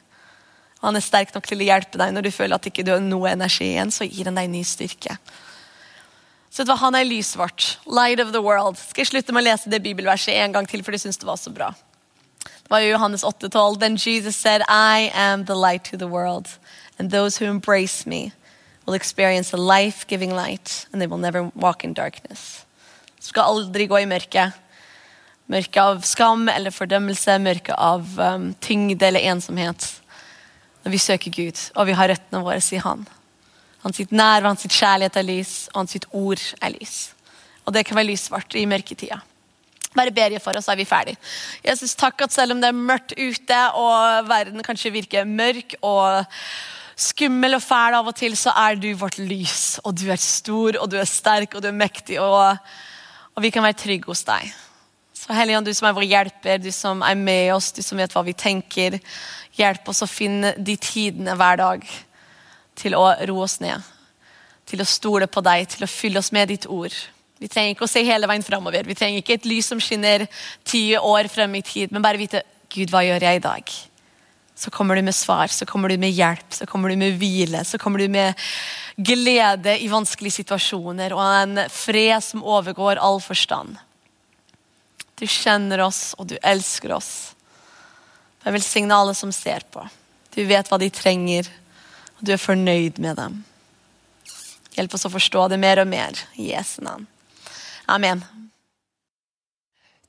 Og 0.81 0.89
han 0.89 0.97
er 0.97 1.05
sterk 1.05 1.35
nok 1.35 1.45
til 1.45 1.61
å 1.61 1.69
hjelpe 1.69 2.01
deg 2.01 2.15
når 2.15 2.25
du 2.25 2.31
føler 2.33 2.57
at 2.57 2.65
ikke 2.71 2.87
du 2.87 2.95
har 2.95 3.05
noe 3.05 3.35
energi 3.35 3.69
igjen. 3.75 3.93
Så 3.93 4.09
gir 4.09 4.31
han 4.31 4.41
deg 4.41 4.49
ny 4.49 4.63
styrke. 4.65 5.19
Så 6.51 6.65
Han 6.65 6.97
er 6.97 7.05
lyset 7.07 7.37
vårt. 7.39 7.77
Light 7.85 8.19
of 8.19 8.33
the 8.33 8.41
world. 8.41 8.75
Skal 8.81 9.05
jeg 9.05 9.13
slutte 9.13 9.31
med 9.31 9.45
å 9.45 9.49
lese 9.51 9.69
det 9.69 9.83
bibelverset 9.85 10.33
en 10.41 10.57
gang 10.57 10.67
til, 10.67 10.83
for 10.83 10.91
du 10.91 10.99
syns 10.99 11.21
det 11.21 11.29
var 11.29 11.39
så 11.39 11.53
bra 11.53 11.71
var 12.71 12.79
Johannes 12.79 13.23
8,12. 13.23 13.79
Then 13.79 13.97
Jesus 13.97 14.35
said, 14.35 14.61
I 14.69 15.11
am 15.13 15.45
the 15.45 15.55
light 15.55 15.83
to 15.91 15.97
the 15.97 16.07
world, 16.07 16.47
and 16.97 17.11
those 17.11 17.37
who 17.37 17.45
embrace 17.45 18.05
me 18.05 18.31
will 18.85 18.93
experience 18.93 19.53
a 19.53 19.57
life-giving 19.57 20.33
light, 20.33 20.87
and 20.91 21.01
they 21.01 21.07
will 21.07 21.17
never 21.17 21.51
walk 21.53 21.83
in 21.83 21.93
darkness. 21.93 22.65
Skal 23.19 23.43
aldri 23.43 23.87
gå 23.87 23.99
i 23.99 24.07
mørket. 24.07 24.55
Mørke 25.51 25.81
av 25.83 25.99
skam 26.07 26.47
eller 26.49 26.71
fordømmelse, 26.71 27.35
mørke 27.43 27.75
av 27.75 28.07
um, 28.19 28.53
tyngde 28.63 29.03
eller 29.05 29.27
ensomhet. 29.33 29.89
Når 30.85 30.95
vi 30.95 30.97
søker 30.97 31.31
Gud, 31.35 31.59
og 31.75 31.89
vi 31.91 31.97
har 31.97 32.09
røttene 32.09 32.41
våre 32.41 32.63
i 32.71 32.79
Han. 32.81 33.03
Hans 33.83 33.99
sitt 33.99 34.13
nærvær, 34.15 34.47
hans 34.47 34.63
sitt 34.63 34.77
kjærlighet 34.77 35.19
er 35.19 35.27
lys, 35.27 35.53
og 35.73 35.83
hans 35.83 35.97
sitt 35.97 36.07
ord 36.15 36.41
er 36.61 36.71
lys. 36.71 37.11
Og 37.65 37.75
det 37.75 37.83
kan 37.85 37.99
være 37.99 38.13
lysvart 38.13 38.55
i 38.55 38.63
mørketida. 38.65 39.19
Bare 39.95 40.13
ber 40.15 40.37
for 40.39 40.55
oss, 40.55 40.65
så 40.69 40.71
er 40.71 40.79
vi 40.79 40.87
ferdig. 40.87 41.17
Jesus, 41.65 41.97
takk 41.99 42.21
at 42.23 42.31
selv 42.31 42.55
om 42.55 42.61
det 42.63 42.69
er 42.71 42.77
mørkt 42.77 43.11
ute, 43.17 43.59
og 43.75 44.29
verden 44.29 44.63
kanskje 44.63 44.93
virker 44.93 45.27
mørk 45.27 45.75
og 45.81 46.23
skummel 47.01 47.57
og 47.57 47.63
fæl 47.65 47.97
av 47.97 48.07
og 48.07 48.15
til, 48.15 48.37
så 48.39 48.53
er 48.55 48.79
du 48.79 48.87
vårt 48.95 49.19
lys. 49.19 49.81
Og 49.83 49.97
du 49.99 50.07
er 50.11 50.21
stor, 50.21 50.79
og 50.79 50.91
du 50.91 50.97
er 51.01 51.09
sterk, 51.09 51.55
og 51.55 51.63
du 51.63 51.67
er 51.71 51.75
mektig, 51.75 52.21
og, 52.23 52.55
og 53.35 53.43
vi 53.43 53.51
kan 53.51 53.65
være 53.65 53.79
trygge 53.83 54.11
hos 54.11 54.23
deg. 54.27 54.51
Så 55.21 55.35
Helligånd, 55.37 55.67
du 55.67 55.75
som 55.77 55.89
er 55.89 55.97
vår 55.97 56.07
hjelper, 56.07 56.61
du 56.63 56.71
som 56.73 57.03
er 57.05 57.19
med 57.19 57.51
oss, 57.53 57.69
du 57.75 57.83
som 57.85 57.99
vet 57.99 58.15
hva 58.15 58.23
vi 58.25 58.33
tenker, 58.33 58.97
hjelp 59.59 59.91
oss 59.91 60.01
å 60.05 60.09
finne 60.09 60.55
de 60.57 60.77
tidene 60.81 61.35
hver 61.37 61.59
dag 61.59 61.83
til 62.79 62.95
å 62.97 63.09
roe 63.29 63.43
oss 63.45 63.59
ned. 63.61 63.83
Til 64.71 64.81
å 64.81 64.87
stole 64.87 65.27
på 65.27 65.43
deg, 65.45 65.67
til 65.69 65.85
å 65.85 65.91
fylle 65.91 66.23
oss 66.23 66.31
med 66.33 66.49
ditt 66.49 66.65
ord. 66.71 66.95
Vi 67.41 67.49
trenger 67.49 67.73
ikke 67.73 67.87
å 67.87 67.89
se 67.89 68.03
hele 68.05 68.29
veien 68.29 68.45
framover. 68.45 68.85
Vi 68.85 68.95
trenger 68.97 69.21
ikke 69.23 69.39
et 69.39 69.47
lys 69.49 69.71
som 69.71 69.79
skinner 69.81 70.27
ti 70.67 70.91
år 70.97 71.29
frem 71.31 71.55
i 71.57 71.63
tid, 71.65 71.93
men 71.93 72.03
bare 72.05 72.21
vite 72.21 72.43
Gud, 72.71 72.91
hva 72.93 73.01
gjør 73.03 73.25
jeg 73.25 73.39
i 73.39 73.43
dag? 73.43 73.71
Så 74.61 74.69
kommer 74.71 74.95
du 74.95 75.01
med 75.01 75.15
svar, 75.17 75.49
så 75.49 75.65
kommer 75.65 75.89
du 75.89 75.97
med 75.97 76.13
hjelp, 76.13 76.53
så 76.53 76.67
kommer 76.69 76.93
du 76.93 76.99
med 77.01 77.17
hvile, 77.17 77.63
så 77.65 77.79
kommer 77.81 77.99
du 77.99 78.05
med 78.13 78.37
glede 78.95 79.73
i 79.81 79.89
vanskelige 79.89 80.37
situasjoner 80.37 81.15
og 81.17 81.21
en 81.25 81.63
fred 81.73 82.21
som 82.23 82.45
overgår 82.45 83.01
all 83.01 83.17
forstand. 83.23 83.79
Du 85.17 85.25
kjenner 85.25 85.81
oss, 85.81 86.13
og 86.21 86.29
du 86.29 86.35
elsker 86.45 86.93
oss. 86.93 87.33
Jeg 88.45 88.53
velsigne 88.53 88.97
alle 88.97 89.15
som 89.17 89.33
ser 89.33 89.65
på. 89.73 89.83
Du 90.33 90.43
vet 90.45 90.69
hva 90.69 90.79
de 90.81 90.89
trenger, 90.93 91.49
Og 92.21 92.27
du 92.27 92.35
er 92.35 92.37
fornøyd 92.37 92.99
med 93.01 93.17
dem. 93.17 93.39
Hjelp 94.75 94.93
oss 94.93 95.07
å 95.07 95.09
forstå 95.09 95.47
det 95.49 95.57
mer 95.57 95.79
og 95.81 95.87
mer. 95.89 96.19
I 96.37 96.51
Jesu 96.51 96.83
navn. 96.85 97.07
Amen. 97.91 98.23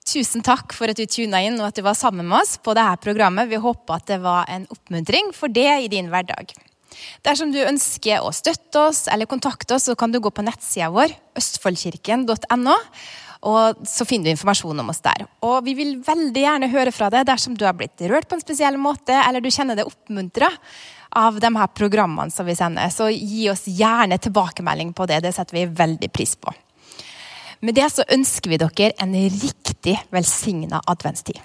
Tusen 0.06 0.42
takk 0.42 0.74
for 0.74 0.90
at 0.90 0.98
du 0.98 1.06
tuna 1.06 1.40
inn 1.46 1.60
og 1.60 1.68
at 1.68 1.78
du 1.78 1.84
var 1.86 1.96
sammen 1.98 2.26
med 2.26 2.42
oss 2.42 2.56
på 2.62 2.74
dette 2.78 3.02
programmet. 3.04 3.50
Vi 3.50 3.60
håper 3.62 4.00
at 4.00 4.10
det 4.10 4.18
var 4.22 4.50
en 4.50 4.66
oppmuntring 4.70 5.30
for 5.36 5.52
det 5.52 5.70
i 5.84 5.90
din 5.90 6.10
hverdag. 6.12 6.54
Dersom 7.24 7.52
du 7.54 7.60
ønsker 7.62 8.22
å 8.22 8.32
støtte 8.34 8.86
oss 8.90 9.06
eller 9.10 9.30
kontakte 9.30 9.76
oss, 9.76 9.88
så 9.88 9.96
kan 9.98 10.12
du 10.12 10.20
gå 10.22 10.30
på 10.30 10.44
nettsida 10.44 10.90
vår, 10.92 11.14
østfoldkirken.no. 11.38 12.78
Og 13.50 13.86
så 13.88 14.06
finner 14.06 14.30
du 14.30 14.34
informasjon 14.36 14.82
om 14.82 14.90
oss 14.92 15.02
der. 15.02 15.24
Og 15.42 15.64
vi 15.66 15.74
vil 15.78 15.96
veldig 16.06 16.44
gjerne 16.44 16.70
høre 16.70 16.92
fra 16.94 17.08
deg 17.10 17.26
dersom 17.26 17.56
du 17.58 17.64
har 17.66 17.74
blitt 17.78 18.02
rørt 18.10 18.28
på 18.30 18.38
en 18.38 18.44
spesiell 18.44 18.78
måte, 18.78 19.16
eller 19.16 19.42
du 19.42 19.50
kjenner 19.50 19.78
deg 19.78 19.88
oppmuntra 19.88 20.50
av 21.18 21.40
de 21.42 21.50
her 21.56 21.72
programmene 21.74 22.30
som 22.30 22.46
vi 22.46 22.54
sender. 22.58 22.92
Så 22.94 23.10
gi 23.10 23.48
oss 23.50 23.64
gjerne 23.66 24.20
tilbakemelding 24.22 24.92
på 24.94 25.08
det. 25.10 25.24
Det 25.26 25.34
setter 25.34 25.58
vi 25.58 25.66
veldig 25.82 26.12
pris 26.14 26.36
på. 26.38 26.54
Med 27.62 27.76
det 27.78 27.92
så 27.94 28.02
ønsker 28.10 28.50
vi 28.50 28.58
dere 28.58 28.88
en 29.04 29.12
riktig 29.14 29.94
velsigna 30.10 30.80
adventstid. 30.90 31.38